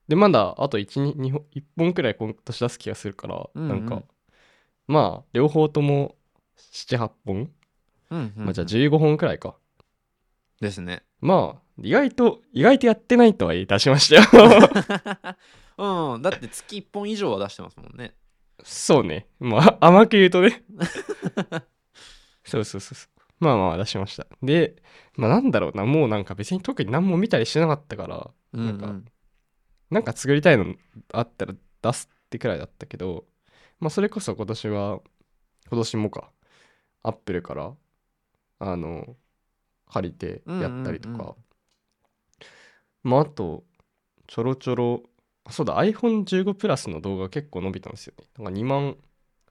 [0.09, 4.03] でまだあと 1, 2本1本くらい今年出す気がするから、うんうんなんか
[4.87, 6.17] まあ両方とも
[6.57, 7.51] 78本、
[8.11, 8.45] うんうんうん。
[8.45, 9.57] まあ、じゃあ15本くらいか。
[10.61, 11.03] ですね。
[11.21, 15.37] まあ意外と意外とやってないとはいえ出しましたよ。
[16.15, 18.15] うん、だって月1本以上は出してますもんね。
[18.63, 19.27] そうね。
[19.39, 20.63] まあ甘く言うとね。
[22.45, 23.21] そうそうそうそう。
[23.43, 24.27] まあまあ出しました。
[24.43, 24.77] で
[25.17, 25.87] まあなんだろうな。
[25.87, 29.11] もうなんか別に特に何も見たりしてなかったからうんうん、なんか
[29.91, 30.75] なんか作りたいの
[31.13, 33.25] あったら出すってくらいだったけど
[33.79, 35.01] まあそれこそ今年は
[35.71, 36.31] 今年もか。
[37.03, 37.73] アップルから
[38.61, 39.17] あの
[39.89, 41.37] 借りてやったりとか、うんうんうん
[43.03, 43.65] まああと
[44.27, 45.03] ちょろちょろ
[45.45, 48.97] あそうだ iPhone15 プラスの動画結構伸びたんですよねなんか2万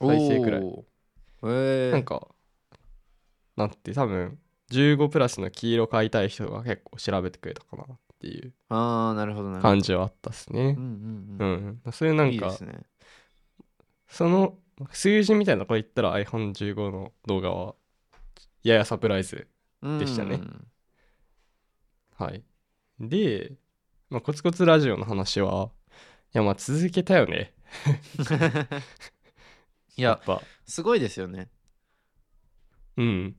[0.02, 1.92] 再生くらいおー。
[1.92, 2.28] なんか
[3.56, 7.88] なんて多分15プラスの黄色買いたい人が結構調べてくれたかなっ
[8.20, 9.50] ていうああ、なるほど。
[9.62, 10.84] 感じはあったっすねうん
[11.40, 12.36] ううんん、そういうなうん。
[12.36, 12.84] んかね。
[14.08, 14.58] その
[14.92, 17.76] 数字みたいなとこ言ったら iPhone15 の動画は
[18.64, 19.48] ややサプライズ
[19.82, 20.36] でしたね。
[20.36, 20.68] うん。
[22.18, 22.44] はい。
[23.00, 23.54] で、
[24.10, 25.70] まあ、コツコツラジオの話は
[26.34, 27.54] いやまあ続けたよね。
[29.96, 30.42] いや、やっぱ。
[30.66, 31.50] すごいですよね。
[32.98, 33.36] うん。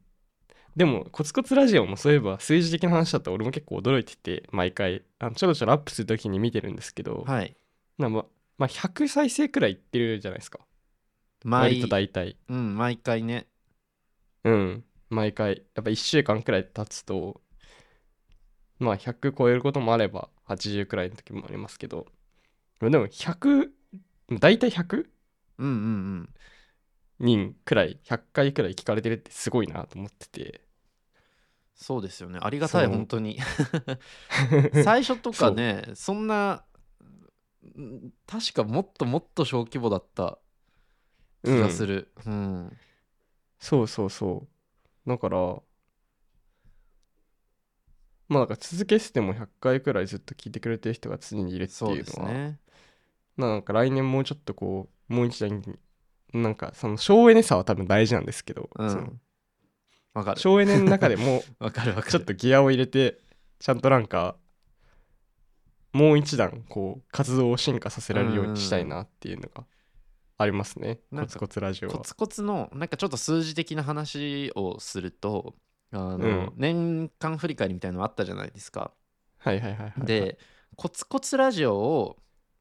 [0.77, 5.05] でもコツコツラジオもそういえば数字的な話だったら俺も結構驚いてて毎回。
[5.19, 7.57] あのちょろちょろアップするときに見てるんですけど、はい。
[7.99, 8.25] なま
[8.57, 10.61] まあ100再生くらいいってるじゃないですか。
[11.45, 12.37] 毎割と大体。
[12.49, 13.47] うん、毎回ね。
[14.45, 17.41] うん毎回やっぱ1週間くらい経つと
[18.79, 22.07] まあ100超えることもあれば80くらいの時もありますけど
[22.81, 23.73] でも100
[24.41, 25.11] 大体 100?
[25.59, 25.77] うんうんう
[26.23, 26.29] ん。
[27.19, 30.63] 人くらい100回くらい聞かれてるってすごいなと思ってて
[31.81, 32.39] そうですよね。
[32.43, 33.39] ありがたい、本当に。
[34.85, 36.67] 最初とかね、そんな、
[37.65, 40.39] ん確かもっともっと小規模だった
[41.43, 42.13] 気がする。
[42.27, 42.79] うん。
[43.59, 44.60] そうそうそう
[45.11, 45.39] だから
[48.29, 52.59] まあなんか続けてても100回くらいずっと聞いてくれてる人が常にいるってそうでいうのは、すね。
[53.37, 55.63] まあなんか来年もうちょっとこうもう一段
[56.33, 59.21] なんかその省エネさは多分大事なんですけど、そのうん
[60.15, 60.41] わかる。
[60.41, 62.11] 省エネの中でも わかるわかる。
[62.13, 63.19] ちょっとギアを入れて
[63.59, 64.37] ちゃんとなんか
[65.93, 69.65] もう一段こう活動を進化させられるようにしたいなっていうのが
[70.43, 71.99] ありますね、コツコツラジオは。
[71.99, 75.55] コツコツのなんかちょっと数字的な話をすると
[75.93, 76.53] あの、うん。
[76.57, 78.93] 年間振り返りみたいなのあったじゃないですか。
[79.39, 80.07] はいはいはいはいはい。
[80.07, 80.39] で
[80.77, 82.17] コツコツラジオを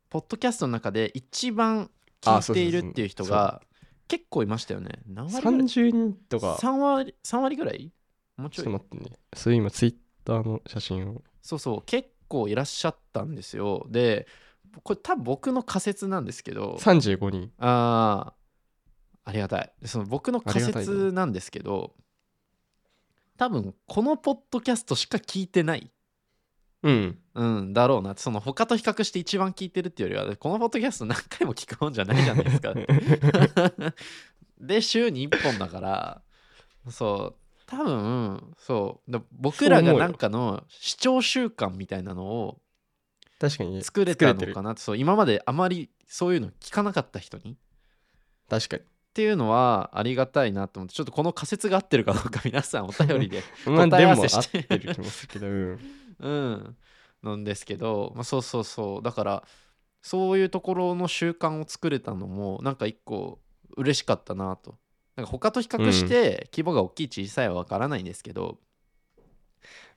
[0.09, 1.89] ポッドキャストの中で一番
[2.21, 3.61] 聞いているっていう人が
[4.09, 4.99] 結構いましたよね。
[5.07, 7.93] 何割ぐらい？30人とか ?3 割 ,3 割ぐらい？
[8.35, 9.17] もうちちょょいっと待ってね。
[9.33, 11.21] それ今ツイッターの写真を。
[11.41, 11.83] そうそう。
[11.85, 13.85] 結構いらっしゃったんですよ。
[13.89, 14.27] で
[14.83, 16.77] これ多分僕の仮説なんですけど。
[16.79, 17.51] 35人。
[17.57, 19.29] あー。
[19.29, 19.73] ありがたい。
[19.81, 21.95] でその僕の仮説なんですけど。
[23.37, 25.91] 多分このポッドキャストしか聞いてない。
[26.83, 27.19] うん。
[27.35, 28.15] うんだろうな。
[28.17, 32.73] その他と比較して一番聞いてるっていうよりはこのポッドキャスト何回も聞くもんじゃないじゃないですか
[34.59, 36.21] で週に1本だから
[36.89, 37.39] そう。
[37.65, 39.11] 多分そう。
[39.11, 42.61] だ僕らがなんかの視聴習慣みたいなのを
[43.39, 43.81] 確かに。
[43.83, 47.57] 作れたのかなってそう今まであまりそういうの聞かなかった人に。
[48.49, 48.83] 確かに。
[48.83, 54.63] っていうのはありがたいなと思ってちょっとこの仮説が合ってるかどうか皆さんお便りで まあ答え合わせして。
[54.63, 55.79] てる気もするけど、うん、
[56.19, 56.77] うん
[57.23, 59.03] なんですけど、まあ、そうそうそう。
[59.03, 59.43] だから
[60.01, 63.39] そういうところの習慣を作れたのもなんか一個
[63.75, 64.77] 嬉しかったなと。
[65.15, 68.57] なんか他と比較して規模が大きい小さいは分からないんですけど、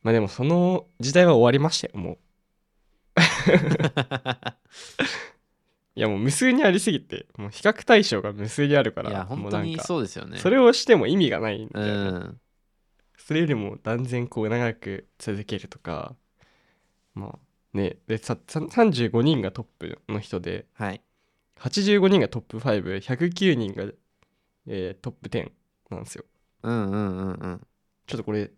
[0.03, 2.19] まあでもその時代は終わりましたよもう
[5.95, 10.39] いやもう無数にありすぎてもう比較対象が無数にあるからいや本当にそうですよね。
[10.39, 12.41] それをしても意味がないんだうん。
[13.19, 16.17] それよりも断然こう長く続けるとか
[17.15, 17.39] まあ
[17.75, 21.03] ねでささ35人がトップの人ではい。
[21.59, 23.85] 85人がトップ5109人が、
[24.67, 25.53] えートップ10
[25.91, 26.25] なんですよ。
[26.63, 27.67] うんうんうんうん。
[28.07, 28.51] ちょっとこれ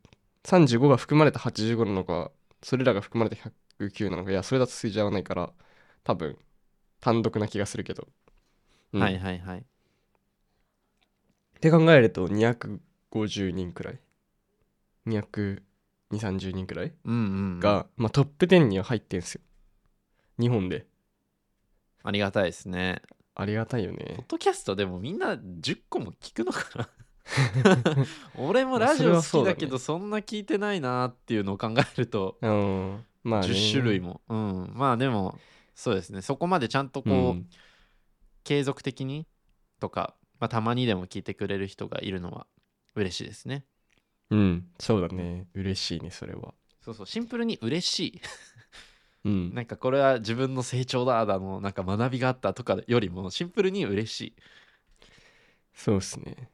[0.44, 2.30] 35が含まれた85なのか
[2.62, 4.30] それらが含まれた109なのか。
[4.30, 5.52] いやそれだと数字合わないから
[6.02, 6.36] 多分
[7.00, 8.08] 単独な気がするけど、
[8.92, 9.02] うん。
[9.02, 9.58] はいはいはい。
[9.58, 9.62] っ
[11.60, 14.00] て考えると250人くらい。
[15.06, 17.24] 22030人くらいうんうんう
[17.56, 17.60] ん。
[17.60, 19.40] が、まあ、トップ10には入ってんすよ。
[20.38, 20.86] 日本で。
[22.02, 23.02] ありがたいですね。
[23.34, 26.88] ありがたいよポッねドキャストでもみんな10個も聞くのかな？
[28.38, 32.38] 俺もラジオ好きだけどそんな聞いてないなっていうのを考えると。
[32.40, 34.72] うんまあ、ね、10種類も、うん。
[34.74, 35.38] まあでも
[35.74, 36.22] そうですね。
[36.22, 37.46] そこまでちゃんとこう、うん。
[38.44, 39.26] 継続的に
[39.80, 42.46] とか、まあ、たまにでも聞いてくれる人がいるのは
[42.94, 43.64] 嬉しいですね。
[44.30, 44.66] うん。
[44.78, 45.46] そうだね。
[45.54, 46.54] 嬉しいねそれは。
[46.84, 47.06] そうそう。
[47.06, 48.20] シンプルに嬉しい。
[49.24, 49.54] うん。
[49.54, 54.34] なんかこれは自分の成長だだのなんか学びがあったとかよりもシンプルに嬉しい。
[55.72, 56.50] そうっすね。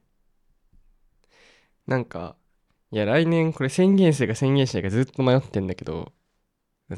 [1.87, 2.37] なんか
[2.93, 6.13] いや来年これ宣言するか宣言しないかずっと迷ってんだけど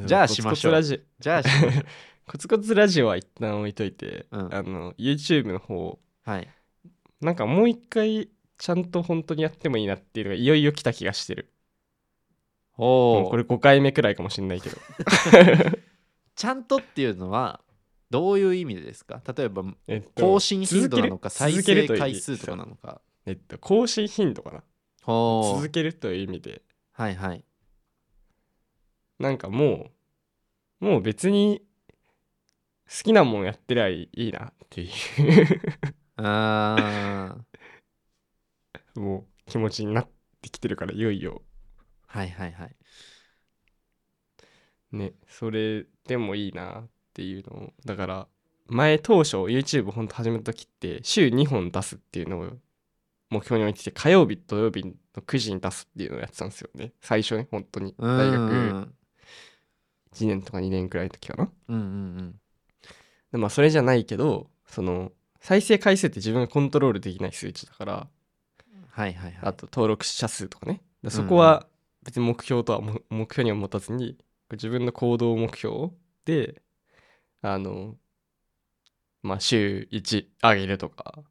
[0.00, 0.72] じゃあしましょう。
[0.72, 1.84] コツコツラジじゃあしましょう。
[2.26, 4.54] コツコツラジオは一旦置いといて、うん。
[4.54, 6.48] あの YouTube の方はい。
[7.20, 8.28] なんかもう一回
[8.58, 11.52] ちゃんと本当にやってもいいなっていうのがいよいよ来た気がしてる。
[12.78, 14.76] おおこれ5回目くらいかもしんないけど。
[16.34, 17.60] ちゃんとっていうのは
[18.10, 19.20] どういう意味でですか？
[19.36, 23.02] 例えばえっと更新頻度なのか再生回数とかなのか。
[23.26, 24.62] えっと更新頻度かな。
[25.06, 26.62] 続けるという意味で。
[26.92, 27.44] はいはい
[29.22, 29.90] なんかも
[30.80, 31.62] うもう別に
[32.88, 34.90] 好きなもんやってりゃいいなっていう。
[36.16, 38.98] あー。
[39.00, 40.08] もう気持ちになっ
[40.42, 41.40] てきてるからいよいよ。
[42.08, 42.76] はいはいはい。
[44.90, 47.72] ねそれでもいいなっていうのを。
[47.86, 48.28] だから
[48.66, 52.58] 前当初 YouTube ほんと始めた時って週2本出すっていうのを
[53.30, 56.92] 目標に置いてて火曜日土曜日の9時に出すっていうのをやってたんですよね。
[57.00, 57.94] 最初ね本当に。
[57.98, 58.92] 大学。
[60.14, 61.50] 1年とか2年くらいの時かな。
[61.68, 62.40] うんうん
[63.32, 68.08] でまあそれじゃないけどその再生回数って自分がコントロールできない数値だから
[68.90, 69.38] はいはいはい。
[69.42, 70.82] あと登録者数とかね。
[71.02, 71.66] だそこは
[72.02, 74.18] 別に目標とはも目標には持たずに
[74.50, 75.90] 自分の行動目標
[76.26, 76.62] で
[77.40, 77.96] あの
[79.22, 81.24] まあ週1上げるとか。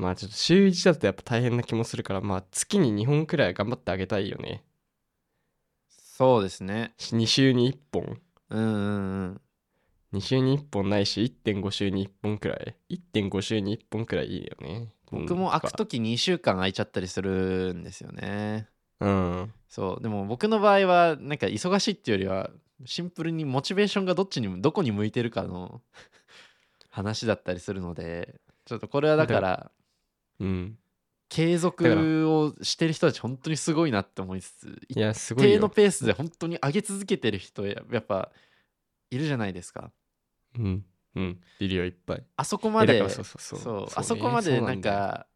[0.00, 4.64] まあちょっと週1だとやっぱ大変な気もするからまあ月に2本くらい頑張ってあげたいよね
[6.20, 6.92] そうですね。
[6.98, 8.18] 2週に1本？
[8.50, 9.40] うんうんうん。
[10.12, 14.92] 2週に1本ないし1.5週に1本くらい？1.5週に1本くらいいいよね。
[15.10, 18.68] 僕も開く時2週間空いちゃったりするんですよね。
[19.00, 19.52] うん。
[19.66, 20.02] そう。
[20.02, 22.50] でも僕の場合はなんか忙しいっていうよりは
[22.84, 25.80] シンプルにモチベーションがどっちにもどこに向いてるかの
[26.90, 29.70] 話だったりするのでちょっとこれはだから
[30.38, 30.78] うん
[31.30, 35.56] 継続をしてる人たち本当にすごいなって思いつついやす一ごいよ。
[35.56, 38.30] 定のペースで本当に上げ続けてる人ややっぱ
[39.10, 39.92] いるじゃないですか。
[40.58, 41.40] うんうん。
[41.60, 42.24] いるよいっぱい。
[42.36, 43.86] あそこまでそうそうそう。
[43.94, 45.26] あそこまでなんか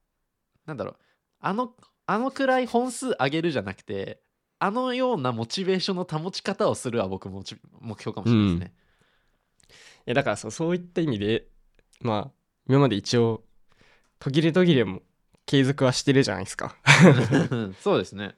[0.66, 0.96] なんだろう。
[1.40, 1.74] あの
[2.06, 4.20] あのくらい本数上げるじゃなくて
[4.58, 8.74] あのようなモチベーションの保ち方をするは僕モチ目標かもしれないですね。
[9.68, 11.46] いやだからそうそういった意味で
[12.00, 12.32] まあ
[12.68, 13.44] 今まで一応
[14.18, 15.02] 途切れ途切れも
[15.46, 16.76] 継続はしてるじゃないですか
[17.80, 18.34] そうですね。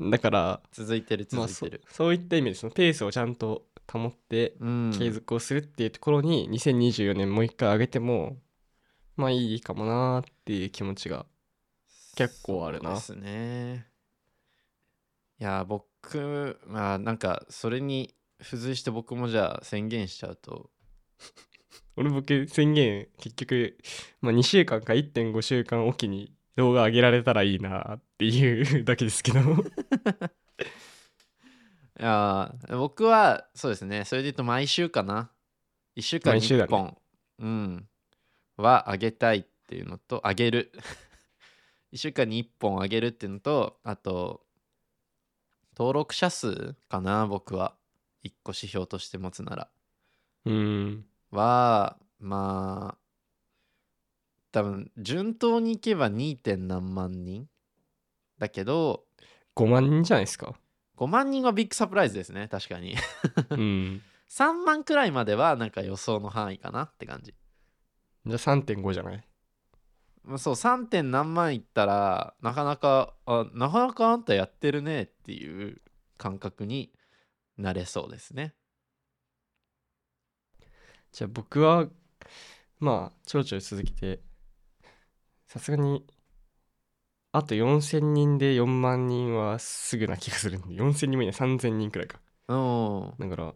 [0.00, 1.82] だから続いてる続いてる。
[1.88, 8.38] そういった意味でそのペースをちゃんと保ってうん継続をするっていうところに2024年もう一回上げても
[9.16, 11.26] まあいいかもなーっていう気持ちが
[12.16, 13.86] 結構あるなですね。
[15.38, 20.70] いや僕まあなんかそれに付随して僕もじゃあ宣言しちゃうと
[21.96, 23.78] 俺僕宣言結局、
[24.20, 29.40] まあ、2週間か1.5週間おきに動画上げられたらいいなっていうだけですけど。
[31.98, 34.04] いやー僕はそうですね。
[34.04, 35.30] それで言うと毎週かな。
[35.96, 36.70] 1週間に1毎週だね。
[36.70, 36.98] 本、
[37.38, 37.88] うん。
[38.56, 40.72] はあげたいっていうのとあげる。
[41.92, 44.44] 1週間に1本あげるっていうのとあと
[45.76, 47.76] 登録者数かな僕は。
[48.24, 49.70] 1個指標として持つなら。
[50.46, 51.06] うん。
[51.30, 53.05] はまあ
[54.56, 56.38] 多分順当にいけば 2.
[56.38, 57.46] 点何万人
[58.38, 59.04] だけど
[59.54, 60.54] 5万人じゃないですか
[60.96, 62.94] ？5万人はビッグサプライズですね確かに
[63.50, 67.34] うん 3万くらいまではなんか予想の範囲かなって感じ
[68.24, 69.28] じゃあ3.5じゃない？
[70.24, 70.86] まあそう 3.
[70.86, 75.82] 点何万いったらなかなかあなかなかあんたやってるねっていう
[76.16, 76.94] 感覚に
[77.58, 78.54] なれそうですね
[81.12, 81.88] じゃあ僕は
[82.80, 84.22] まあちょろちょろ続けて
[85.46, 86.04] さすがに
[87.32, 92.18] あと4000人で4万人はすぐな気がするんで4000人もいない3000人くらいか。
[92.48, 93.54] うんだから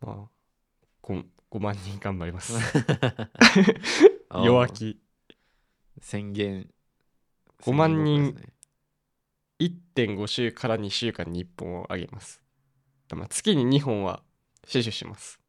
[0.00, 0.28] まあ
[1.02, 2.54] 5, 5万人頑張ります。
[4.30, 5.00] 弱気。
[6.00, 6.70] 宣言。
[7.62, 8.54] 5万人宣言ごっこですね。
[9.60, 12.42] 1.5週から2週間に1本をあげます。
[13.14, 14.22] まあ月に2本は
[14.66, 15.40] 死守します。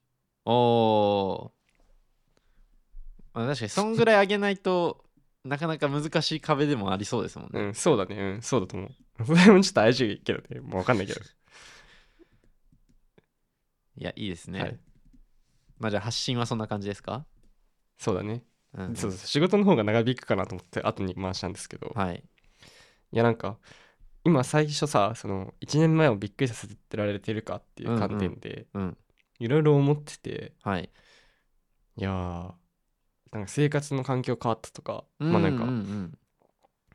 [0.46, 1.52] おー。
[3.34, 5.06] まあ確かにそんぐらい上げないと
[5.44, 8.16] なかなか難しい壁でもありそうですもんね、うんそうだね。
[8.16, 8.92] うんそうだと思う。
[9.26, 11.20] それもちょっと怪しいけどね もう分かんないけど、
[13.98, 14.80] いやいいですね、はい。
[15.80, 17.26] まあじゃあ発信はそんな感じですか、
[17.98, 18.44] そうだね。
[18.74, 18.96] うんうん。
[18.96, 22.24] そうそう仕事の方が長引くかなと思って後に回したんですけど、はい。
[23.12, 23.58] いやなんか
[24.24, 28.98] 今最初さその1年前をびっくりさせてられてるかっていう観点でうん。
[29.40, 30.54] いろいろ思ってて。
[30.62, 30.92] はい。
[31.98, 32.61] いやー
[33.32, 35.64] なんか生活の環境変わったとか、まあなんか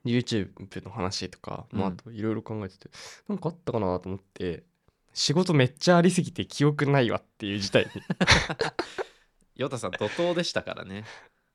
[0.05, 1.97] YouTube の話とか、まあ、あうん。
[1.97, 2.91] といろいろ考えてて
[3.29, 4.65] なんかあったかなと思って
[5.13, 8.03] 仕事めっちゃありすぎて記憶ないわっていう事態に。
[9.57, 11.05] ヨタさん怒涛でしたからね。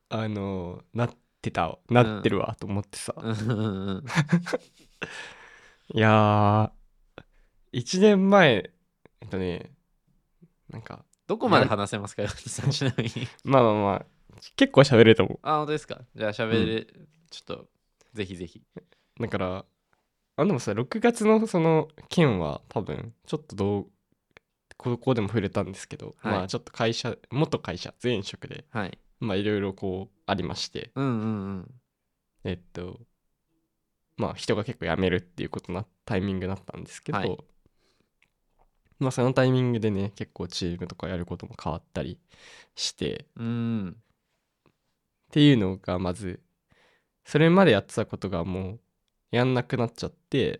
[0.09, 4.03] あのーなってたなってるわと思ってさ、うん。
[5.93, 8.71] いやー1年前
[9.21, 9.71] えっとね
[10.69, 13.27] なんかどこまで話せますかヨタさんちなみに。
[13.43, 14.05] まあまあまあ
[14.55, 16.01] 結構喋れると思あ本当ですか？
[16.15, 16.85] じゃあ喋れ、
[17.29, 17.67] ちょっと
[18.13, 18.61] ぜひぜひ。
[18.75, 19.65] うだから
[20.37, 23.87] あでもさ6月のその件は多分ちょっとどう
[24.77, 26.33] ここでも触れたんですけど、はい。
[26.33, 28.97] まあちょっと会社元会社前職ではい。
[29.19, 31.71] まあいろいろこうありましてうんうんうん。
[32.43, 32.99] えっと
[34.17, 37.37] まあ人が結構辞めるっていうことなタイミングだったんですけど、はい。
[38.99, 42.19] まあそのタイミングでね結構チームとかやることも変わったり
[42.75, 43.97] してうん
[45.31, 46.41] っていうのがまず
[47.23, 48.79] それまでやってたことがもう
[49.31, 50.59] やんなくなっちゃって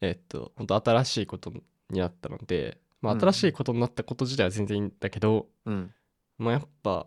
[0.00, 1.52] えっと本当新しいこと
[1.90, 5.92] になったのでまあうん新しいことになったこと自体は全然いいんだけど、うん。
[6.38, 7.06] まあやっぱ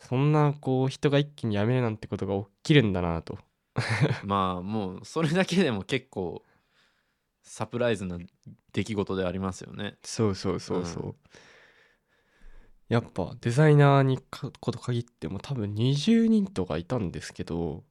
[0.00, 3.38] そんなこう人が一気に辞めるなんてことが起きるんだなと。
[4.24, 6.42] まあもうそれだけでも結構
[7.44, 8.18] サプライズな
[8.72, 9.96] 出来事でありますよね。
[10.02, 11.14] そうそうそうそう、うん
[12.88, 17.84] やっぱデザイナーにかこと限っても多分20人とかいたんですけど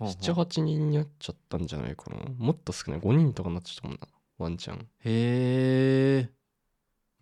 [0.00, 2.16] 78人になっちゃったんじゃないかな。
[2.36, 3.00] もっと少ない。
[3.00, 4.06] 5人とかになっちゃったもんな。
[4.36, 6.30] ワンチャンへえ。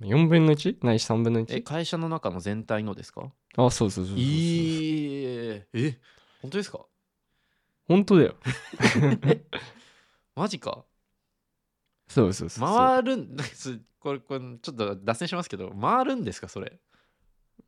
[0.01, 0.85] 4分の 1?
[0.85, 0.99] ない？
[0.99, 1.63] し3分のえ 1?
[1.63, 3.31] 会社の中の全体のですか？
[3.57, 4.19] あそうそうそうそうそう。
[4.19, 5.63] いい。
[5.73, 6.01] え
[6.43, 6.81] 本当ですか？
[7.87, 8.35] 本当だよ。
[10.35, 10.85] マジか。
[12.09, 12.77] そうそうそうそう。
[12.77, 16.79] 回るんすこれこれちょっと脱線しますけど回るんですかそれ？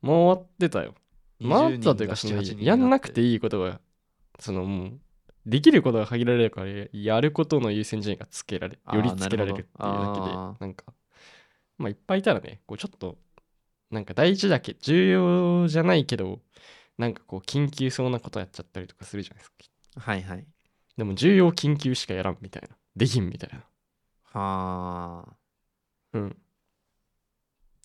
[0.05, 0.93] 回ってたよ。
[1.41, 3.81] 回ってたというか20その人が7 8人やんなくていいいことが
[4.39, 4.99] そのもう
[5.47, 10.85] できることが限られるからやることの優先順位がつけられよりつけられるっていうだけでなんか
[11.79, 13.17] まあいっぱいいたらねこうちょっと
[13.89, 16.39] なんか大事だけ重要じゃないけど
[16.97, 19.55] なんかこう緊急そうなことやっちゃったりとかするじゃないですか
[19.99, 20.45] はいはい。
[20.97, 22.69] でも重要緊急しかやらんみたいな。
[22.95, 23.57] できんみたいな。
[24.23, 25.46] はあ
[26.13, 26.37] うん。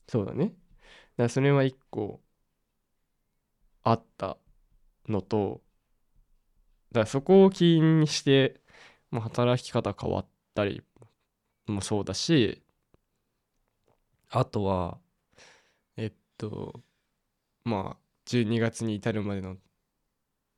[0.09, 0.47] そうだね。
[0.47, 0.55] だか
[1.25, 2.21] らそれは一個
[3.85, 4.39] あった
[5.09, 5.63] のと
[6.93, 8.61] だからそこを起因にして、
[9.11, 10.83] まあ、働き方変わったり
[11.67, 12.63] もそうだし
[14.31, 14.99] あとは
[15.97, 16.81] えっと
[17.65, 19.57] まあ12月に至るまでの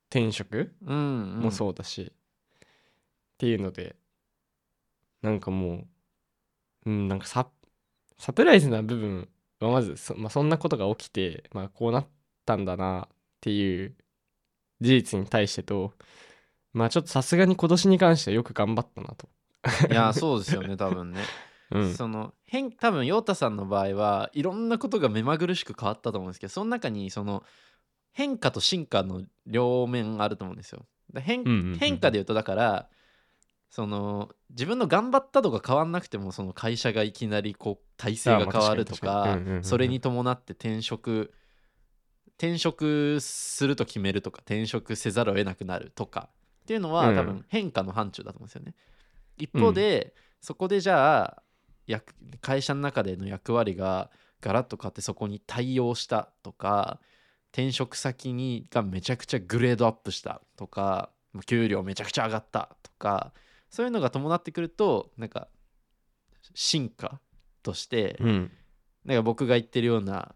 [0.09, 3.95] 転職うん、うん、もそうだし、っていうので
[5.21, 5.85] なんかも
[6.85, 7.47] ううんなんかサ
[8.17, 12.07] サプライズな部分はまずそ,、まあ、そんなことが起きて、まあ、こうなっ
[12.45, 13.95] たんだなっていう
[14.81, 15.93] 事実に対してと
[16.73, 19.29] まあちょっとさすがに今年に関してはよく頑張ったなと。
[19.89, 21.21] いやそうですよね 多分ね、
[21.71, 27.43] うん、その変多分陽太さんの場合はいろんなことが目まぐるしく変わったと思うんですけどその中にその
[28.11, 30.85] 変化と進化の両面あると思うんですよ。
[31.13, 32.89] だ変,、変化で言うとだから
[33.69, 41.33] その自分の頑張ったとか変わんなくてもその会社がいきなりこう体制が変わるとかそれに伴って転職
[42.37, 46.29] 転職すると決めるとか転職せざるを得なくなるとか
[46.63, 47.15] っていうのはうん。
[47.15, 48.73] 多分変化の範疇だと思うんですよね。
[49.37, 51.43] 一方で、そこでじゃあ
[51.87, 54.09] 役会社の中での役割が
[54.41, 56.99] ガラッと変わってそこに対応したとか
[57.51, 61.09] 転職先にがめちゃくちゃグレードアップしたとか
[61.45, 63.33] 給料めちゃくちゃ上がったとか
[63.75, 65.49] そういうのが伴ってくるとなんか
[66.53, 67.19] 進化
[67.61, 68.51] としてうん。
[69.03, 70.33] なんか僕が言ってるような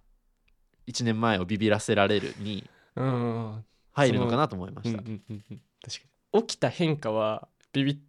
[0.87, 3.63] 1年前をビビらせられるにうん。
[3.93, 4.99] 入るのかなと思いました。
[4.99, 5.61] うんうんうんうん。
[5.81, 6.41] 確かに。
[6.41, 8.01] 起きた変化はビビ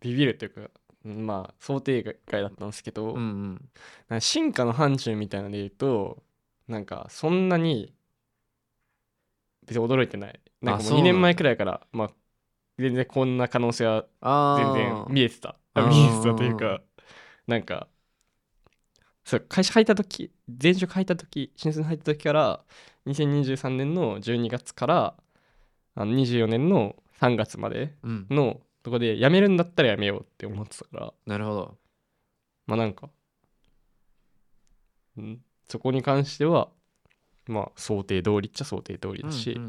[0.00, 0.60] ビビるというか
[1.04, 3.68] うんまあ想定外だったんですけど、うんうん。
[4.08, 6.22] なんか進化の範疇みたいなので言うと
[6.68, 7.92] なんかそんなに
[9.66, 10.40] 別に驚いてない。
[10.62, 11.12] なんかも2ううなんだ。
[11.12, 12.10] 年前くらいからまあ
[12.78, 15.56] 全然こんな可能性はあ全然ー見えてた。
[15.76, 16.80] 見えてたというか
[17.46, 17.88] なんか
[19.24, 20.30] そう会社入った時
[20.62, 22.60] 前職入った時新卒に入った時から
[23.06, 25.14] 2023年の12月から
[25.94, 31.12] あの24年の3月までうん、のとこで辞めるんだったら辞めようって思ってたから。
[31.26, 31.76] なるほど。
[32.66, 33.10] まあなんか、
[35.16, 36.68] うん、そこに関しては
[37.46, 39.60] まあ想定通りっちゃ想定通りだし、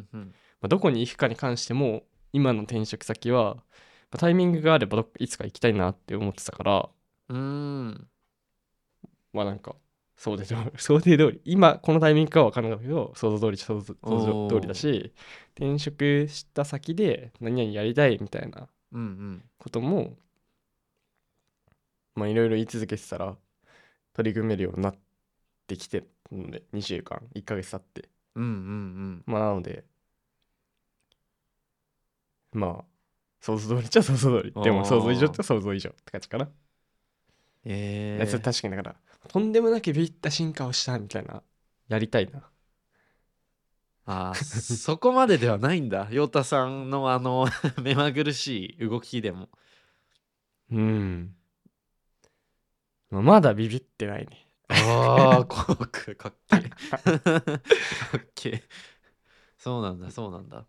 [0.62, 2.04] どこに行くかに関しても
[2.34, 3.62] 今の転職先は、ま
[4.12, 6.90] あタイミングがあればいつか行きたいなって思ってたから。
[7.30, 8.08] うーん。
[9.34, 9.76] まあなんか
[10.16, 13.94] 想定通り 想定通り今このタイミングかは分からなかったけど想像通り想像
[14.50, 15.14] 通りだし
[15.56, 19.44] 転職した先で何々やりたいみたいなうんうん。
[19.58, 20.18] ことも
[22.16, 23.38] まあいろいろ言い続けてたら
[24.14, 24.96] 取り組めるようになっ
[25.68, 28.10] てきてるので2週間1ヶ月経って。
[28.36, 29.24] うんうんうん。
[29.26, 29.86] まあなので
[32.52, 32.86] まあ
[33.42, 34.64] 想像通りっちゃ想像通り。
[34.64, 36.50] でも想像以上って想像以上って感じかな、
[37.66, 38.96] えいやそれー、確かにだから
[39.28, 41.44] とんでもなくビビった進化をしたみたいな。
[41.90, 42.50] やりたいな。
[44.06, 44.36] あー
[44.78, 46.08] そこまでではないんだ。
[46.12, 47.48] 陽太さんのあの
[47.82, 49.50] 目まぐるしい動きでも。
[50.72, 51.36] うん、
[53.10, 54.48] まあ、まだビビってないね。
[54.70, 56.98] ああ かっけかっけか
[58.18, 58.64] っけ
[59.58, 60.66] そうなんだそうなんだ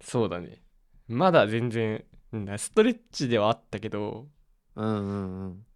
[0.00, 0.62] そうだね。
[1.08, 4.28] まだ全然うんストレッチではあったけど
[4.74, 5.66] うんうんうん。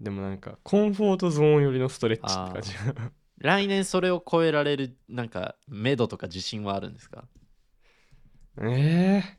[0.00, 2.72] でもなんかコンフォートゾーン寄りのストレッチって感じ。
[3.38, 7.24] 来年それを超えられるなんか目処とか自信はあるんですか？
[8.62, 9.36] ええ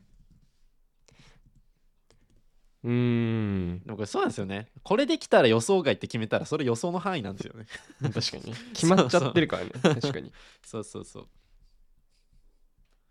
[2.84, 3.80] うーん。
[3.84, 4.68] でもこれそうなんですよね。
[4.84, 7.66] これできたら予想外って決めたらそれ予想の範囲なんですよね。
[8.00, 8.54] 確かに。
[8.72, 9.70] 決まっちゃってるからね。
[9.82, 10.32] 確かに。
[10.64, 11.28] そうそうそう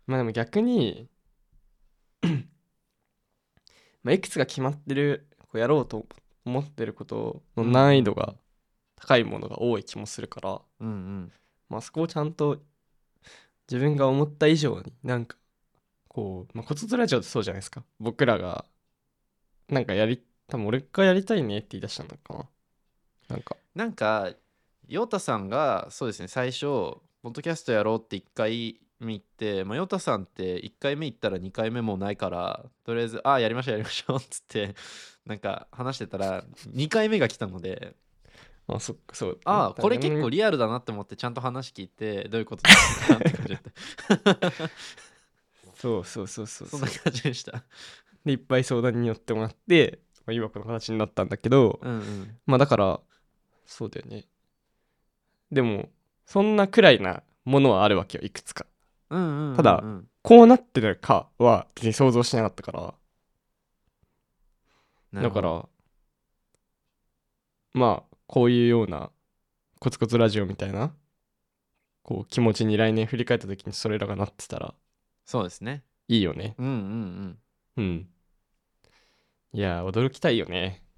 [0.08, 1.06] まあでも逆に
[4.02, 6.06] まあいくつか決まってるこうやろうと
[6.46, 8.34] 思ってることの難易度が
[8.96, 11.32] 高いものが多い気もするから、うんうん。
[11.68, 12.58] まあそこをちゃんと
[13.70, 15.36] 自分が思った以上になんか
[16.08, 17.84] こう、まあ、コツツラジオってそうじゃないですか。
[18.00, 18.64] 僕らが
[19.68, 22.46] なんかやり多分俺がやりたいねって言い出したのかな。
[23.28, 23.56] なんか。
[23.74, 24.32] なんか
[24.88, 34.74] 陽太さんがそうですね最初ポッドキャストやろうって一回目行って、まあ、ヨタさんって1回目行ったら2回目もないからとりあえず「ああやりましょうやりましょう」っ つって
[35.24, 36.42] なんか話してたら
[36.74, 37.94] 2回目が来たので
[38.68, 39.40] あそっかそう。
[39.44, 43.60] ああこれ結構リアルだなって思ってちゃんと話聞いてどういうことですかって感じだ
[44.34, 44.68] った。
[45.74, 46.68] そうそうそうそう。
[46.68, 47.64] そんな感じでした。
[48.26, 52.38] でいっぱい相談に乗ってもらって、まあ、今この形になったんだけど、うんうん。
[52.44, 53.00] まあだから
[53.64, 54.26] そうだよね。
[55.50, 55.88] でも
[56.26, 58.66] そんなくらいなものはあるわけよいくつか
[59.10, 59.56] うんうんうんうん。
[59.56, 59.82] ただ
[60.22, 62.94] こうなってるかは別に想像しなかったから。
[65.22, 65.68] だから
[67.72, 69.10] まあこういうような
[69.80, 70.92] コツコツラジオみたいな
[72.02, 74.74] こう気持ちに来年振り返った時にそれらがなってたら
[75.24, 75.82] そうですね。
[76.08, 76.54] いいよね。
[76.58, 77.38] うんうん
[77.76, 78.08] うん。
[79.52, 80.82] いや驚きたいよね。
[80.82, 80.88] うん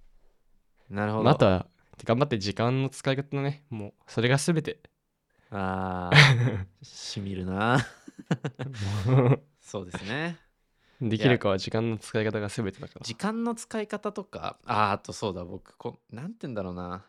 [0.90, 1.24] なるほど。
[1.24, 1.66] まああとは
[2.04, 3.64] 頑張って時間の使い方のね。
[3.70, 4.80] もうそれが全て。
[5.50, 6.66] あー。
[6.82, 7.78] しみるな
[9.60, 10.38] そうですね。
[11.00, 13.00] できるかは時間の使い方が全てだから。
[13.02, 17.04] 時間の使い方とかあーあとそうだ僕こなんて言うんだろうな。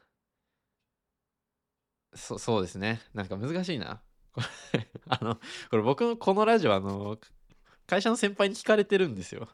[2.13, 3.01] そそうですね。
[3.13, 4.01] なんか難しいな。
[4.33, 4.41] こ
[4.73, 5.35] れ あの
[5.69, 7.19] これ僕のこのラジオあの
[7.85, 9.49] 会社の先輩に聞かれてるんですよ。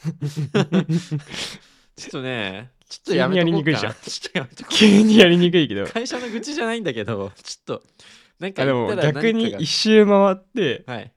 [1.96, 3.70] ちょっとねちょっとやめとこうか。
[3.70, 3.94] な急にやりにくいじゃん。
[3.94, 5.86] ちょっとやめとこう急にやりにくいけど。
[5.86, 7.82] 会社の愚痴じゃないんだけどちょっっと
[8.40, 11.12] なんかでも逆に一周回ってはい。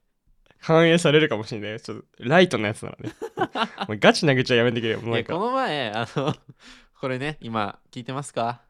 [0.59, 1.71] 反映されるかもしれない。
[1.71, 3.11] よちょっとライトなやつならね。
[3.89, 5.01] もうガチな愚痴はやめてくれよ。
[5.01, 5.33] なんか。
[5.33, 6.33] の前あの
[7.01, 8.61] これね今聞いてますか？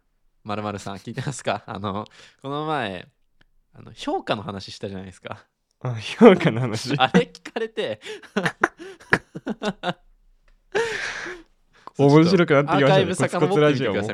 [0.43, 1.63] まるさん聞いてますか？
[1.67, 2.05] あの
[2.41, 3.07] この前
[3.73, 5.45] あの評価の話したじゃないですか。
[5.81, 6.93] あ評価の話。
[6.97, 8.01] あれ聞かれて
[11.97, 13.15] 面白くなってきましたアーカイブ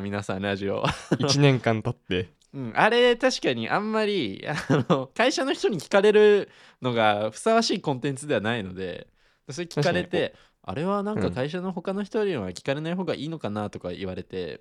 [0.02, 0.84] 皆さんラジオ、
[1.16, 2.28] 1年間経って。
[2.52, 6.50] うん、あれ確かにあんまりあの会社の人に聞かれる
[6.82, 9.06] のがふさわしいコンテンツではないので
[9.48, 11.32] それ聞かれ確てあれはなんかうん。
[11.32, 14.60] 会社の他の人よりは聞かれない方がいいのかなとか言われて、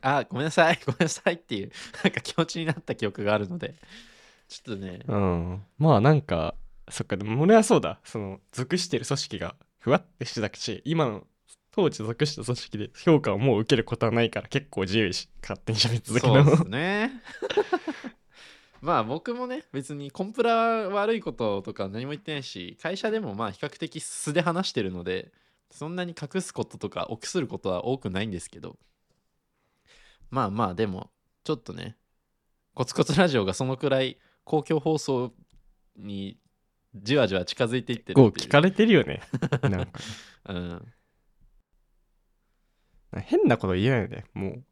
[0.00, 1.72] あごめんなさい ごめんなさいっていう
[2.04, 3.74] なんか気持ちになった記憶があるので
[4.48, 5.00] ちょっとね。
[5.06, 5.64] うん。
[5.78, 6.54] まあなんか
[6.88, 8.00] そっかでも俺はそうだ。
[8.04, 11.26] その属してる組織がふわってしてたし今の
[11.72, 17.22] 当時属した組織で評価をもう受けることはないから結構自由にし勝手に喋ってたけそうですどね。
[18.82, 25.32] まあ僕もね別にコンプラ悪いこととか何も言ってないし会社でもまあ比較的素で話してるので
[25.70, 28.78] そんなに隠すこととか臆することは多くないんですけど。
[30.30, 31.10] まあまあでも
[31.44, 31.96] ちょっとね
[32.74, 35.32] コツコツラジオがそのくらい公共放送
[35.96, 36.38] に
[36.94, 38.46] じわじわ近づいていってるっていう。
[38.46, 39.22] 聞かれてるよね。
[39.62, 40.00] なんか。
[40.46, 40.92] うん、
[43.20, 44.64] 変なこと言えないよねもう。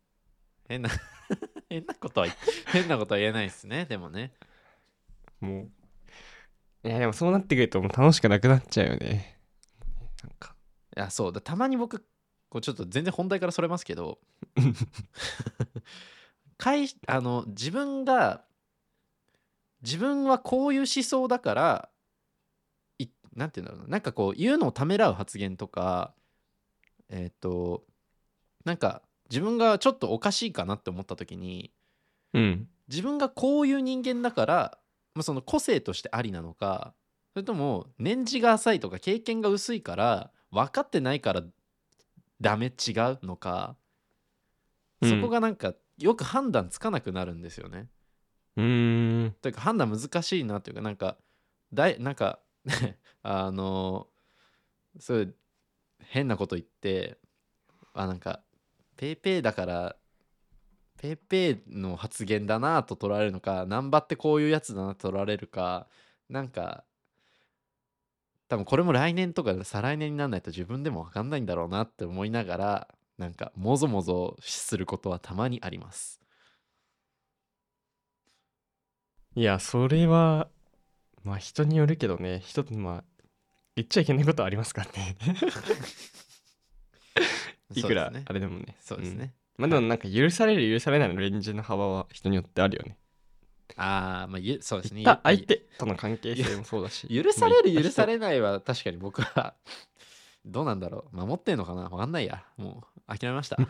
[0.68, 0.91] 変な
[1.68, 2.28] 変なことは
[2.66, 4.32] 変なことは言えないですねでもね。
[5.41, 5.70] もう。
[6.82, 9.38] いやでもそうなってくるともう楽しくなくなっちゃうよね。
[10.22, 10.55] なんか。
[10.97, 11.32] いやそう。
[11.32, 12.07] だたまに僕
[12.49, 14.18] こうちょっと全然本題からそれますけど。
[16.57, 18.45] 会あの自分が
[19.82, 21.88] 自分はこういう思想だから
[22.99, 23.93] いなんて言うんだろうな。
[23.93, 26.14] なんかこう言うのをためらう発言とか
[27.09, 27.84] えっ、と
[28.64, 31.72] なんか自分がちょっとおかしいかなって思った時に
[32.32, 32.68] うん。
[32.88, 34.78] 自分がこういう人間だから、
[35.14, 36.94] まあ、その個性としてありなのか
[37.34, 41.42] それとも年次が浅いとか経験が薄いから分かってないから
[42.40, 42.72] ダメ違う
[43.22, 43.76] のか、
[45.00, 45.11] うん。
[45.11, 47.88] そこがなんかよく判断つかなくなるんですよね。
[48.56, 49.36] うーん。
[49.40, 51.16] というか判断難しいなというかなんか
[51.72, 52.40] だいなんか
[53.22, 54.08] あの
[54.98, 55.36] そういう
[56.00, 57.18] 変なこと言って
[57.92, 58.42] あなんか
[59.01, 59.96] PayPay だから
[60.98, 65.86] PayPay の発言だなと取られるのかナンバってこういうやつだなと取られるか
[66.28, 66.84] なんか
[68.48, 76.20] 多分これも来年とか再来年にならないと自分でも分かんないんだろうなって思いながらなんかもぞもぞすることはたまにあります。
[79.34, 80.48] いやそれは
[81.24, 83.05] まあ人によるけどね人まあ
[83.76, 85.16] 言っちゃいけないことはありますからね
[87.74, 89.34] いくらあれでもねそうですね。
[89.56, 92.96] まあでもなんか許される許されないのレンジの幅は人によってあるよね
[93.76, 95.04] ああ、まあ、ゆそうですね。
[95.04, 99.54] 相手との関係性もそうだし 許される、許されれないは確かに僕は
[100.44, 101.16] どうなんだろう。
[101.16, 101.82] 守ってんのかな？
[101.82, 102.44] わかんないや。
[102.56, 103.58] もう諦めました。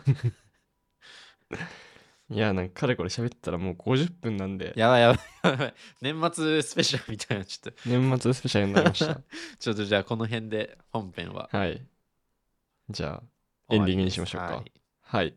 [2.29, 5.73] いやなんかかれこれ喋ったらもう50分なんでやばいやばいやばい。
[6.01, 7.43] 年末スペシャルみたいな。
[7.43, 9.21] ちょっと、年末スペシャルになりました
[9.59, 11.85] ちょっとじゃあこの辺で本編ははい
[12.89, 13.30] じゃあ
[13.71, 14.47] エンディングにしましょうか。
[14.47, 15.35] 終わりですはい。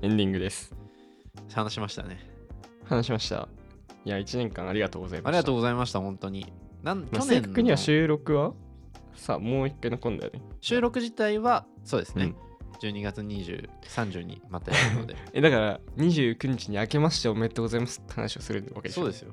[0.00, 0.74] エンディングです。
[1.52, 2.18] 話しましたね。
[2.84, 3.48] 話しました。
[4.06, 5.28] いや1年間ありがとうございました。
[5.28, 6.50] ありがとうございました本当に。
[6.82, 8.54] なんまあ去年正確にはの収録は
[9.14, 10.40] さあもう一回残んだよね。
[10.62, 12.51] 収録自体はそうですね、うん
[12.82, 15.16] 12月20、30にまたやるので。
[15.32, 19.02] えだから29日に明けましておめでとうございますって話をするわけでしょ？
[19.02, 19.32] そうですよ。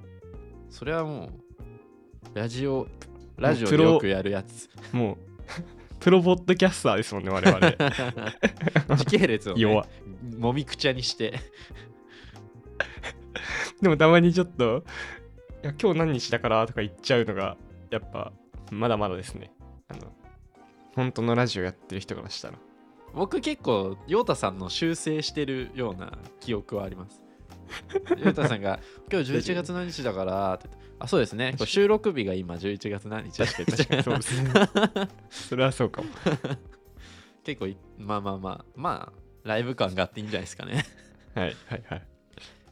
[0.69, 2.87] それはもうラジオ
[3.37, 4.69] ラジオよくやるやつ。
[4.93, 5.17] もう
[5.99, 7.59] プロポッドキャスターですもんね我々。
[8.97, 9.87] 時系列を、ね、弱。
[10.37, 11.39] もみくちゃにして。
[13.81, 14.83] でもたまにちょっと
[15.63, 17.57] いや今日何日だからとか言っちゃうのが
[17.89, 18.31] やっぱ
[18.71, 19.51] まだまだですね。
[19.87, 20.13] あの
[20.93, 22.59] 本当のラジオやってる人からしたら
[23.13, 27.21] 僕結構陽太さんの修正してるような記憶はあります。
[28.17, 28.79] 陽太さんが
[29.11, 31.55] 「今日11月何日だから」ってあそうですね。
[31.65, 34.51] 収録日が今11月何日確かに確かにそうですね
[35.29, 36.09] それはそうかも。
[37.43, 40.85] 結構いまあまあまあまあライブ感があっていいんじゃないですかね。
[41.35, 42.07] はいはいはい。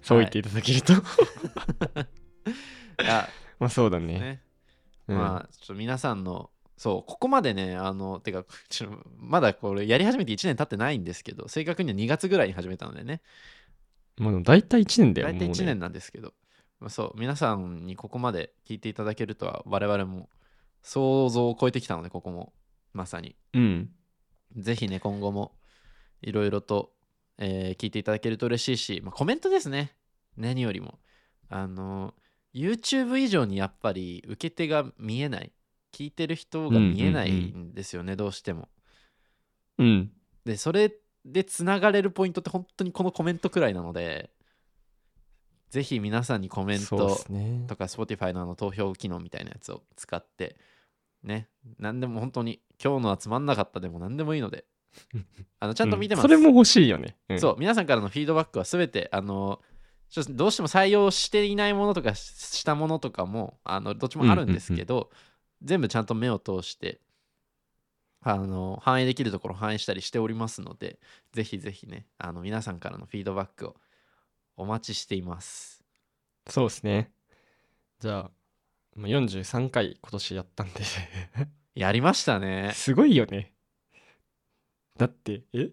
[0.01, 0.95] そう言っていただけると、い。
[3.03, 3.29] や
[3.59, 4.19] まあそうだね。
[4.19, 4.41] ね。
[5.07, 5.17] うん。
[5.17, 13.21] まあちょっと皆さんのそうここまでねあのてかちょまだこれやり始めて1年経ってないんですけど正確には2月ぐらいに始めたのでね。
[14.17, 15.53] もうでも大体1年だよ大体もうね。
[15.53, 16.33] 1年なんですけど、
[16.79, 20.29] まあ、そう皆さんにここまで聞いていただけるとは我々も
[20.83, 22.53] 想像を超えてきたのでここも。
[22.93, 23.35] まさに。
[23.53, 23.89] うん。
[24.55, 25.53] ぜひね今後も
[26.21, 26.93] いろいろと、
[27.37, 29.95] えー聞いていただけると嬉しいし、まあ、コメントですね。
[30.35, 30.99] 何よりも。
[31.49, 32.13] あの
[32.53, 35.51] YouTube 以上にやっぱり受け手が見えない
[35.97, 38.69] 聞いてる人が見えないんですよね、どうしても。
[39.79, 40.11] うん。
[40.45, 40.93] でそれ
[41.25, 44.29] でつながれるポイントって本当にこのコメントくらいなので
[45.69, 47.17] ぜひ皆さんにコメント
[47.67, 50.55] とか Spotify のあの投票機能みたいなやつを使って
[51.23, 51.49] ね。
[51.79, 54.65] 何でも本当に今日のはつまんなかったでも何でもいいので。
[55.59, 56.29] あのちゃんと見てます、うん。
[56.29, 57.39] それも欲しいよね、うん。
[57.39, 57.55] そう。
[57.59, 59.61] 皆さんからのフィードバックは全てあの
[60.09, 62.21] ちょっとどうしても採用していないものとかし
[62.59, 65.11] したものとかもあのどっちもあるんですけど、
[65.63, 66.99] 全部ちゃんと目を通して
[68.21, 70.99] あの反映できるところ反映したりしておりますので
[71.33, 73.75] ぜひぜひねあの皆さんからのフィードバックを
[74.57, 75.83] お待ちしています。
[76.49, 77.11] そうですね。
[77.99, 78.31] じゃあ
[78.95, 80.81] まあ43回今年やったんで。
[81.75, 82.71] やりましたね。
[82.73, 83.53] すごいよね。
[84.97, 85.69] だってえ？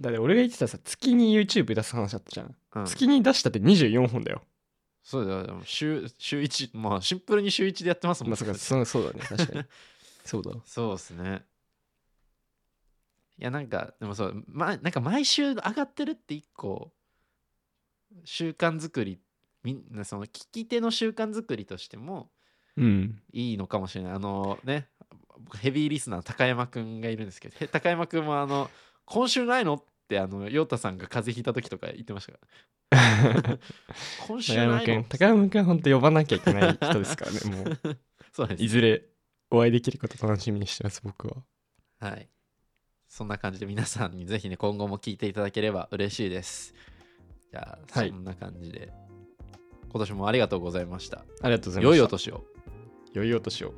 [0.00, 2.86] だって俺が言ってたさ月に YouTube 出す話だったじゃん、うん。
[2.86, 4.42] 月に出したって24本だよ
[5.06, 5.62] そうだよ。
[5.64, 9.20] 週週1まあシンプルに週1でやってますもんまあそうかそうそうだね。
[9.20, 9.64] 確かに。
[10.26, 10.50] そうだ。
[10.64, 11.46] そうですね。
[13.38, 16.92] いや、なんか、でもそう、ま、なんか毎週上がってるって一個、
[18.24, 19.20] 習慣作り、
[19.62, 22.32] みんなその聞き手の習慣作りとしても
[22.76, 23.22] うん。
[23.32, 24.12] いいのかもしれない。
[24.14, 24.88] あのね、
[25.38, 28.68] 僕ヘビーリスナーの高山くんがいるんですけど、へ高山くんもあの、
[29.04, 29.74] 今週ないの？
[29.74, 32.46] って、あの、陽太さんが風邪ひいた時とか言ってましたから。
[34.26, 37.98] 今週高山君高山君は本当呼ばなきゃいけない人ですからねもう
[38.32, 39.02] そうですいずれ
[39.50, 41.42] お会いできること楽しみにしてます僕は
[41.98, 42.28] はい。
[43.08, 46.74] そんな感じで皆さんにぜひね、今後も聞いていただければ嬉しいです。
[47.50, 48.92] じゃあ、はいそんな感じで、
[49.90, 51.24] 今年もありがとうございました。
[51.42, 52.44] ありがとうございました良いお年を。
[53.14, 53.74] 良いお年を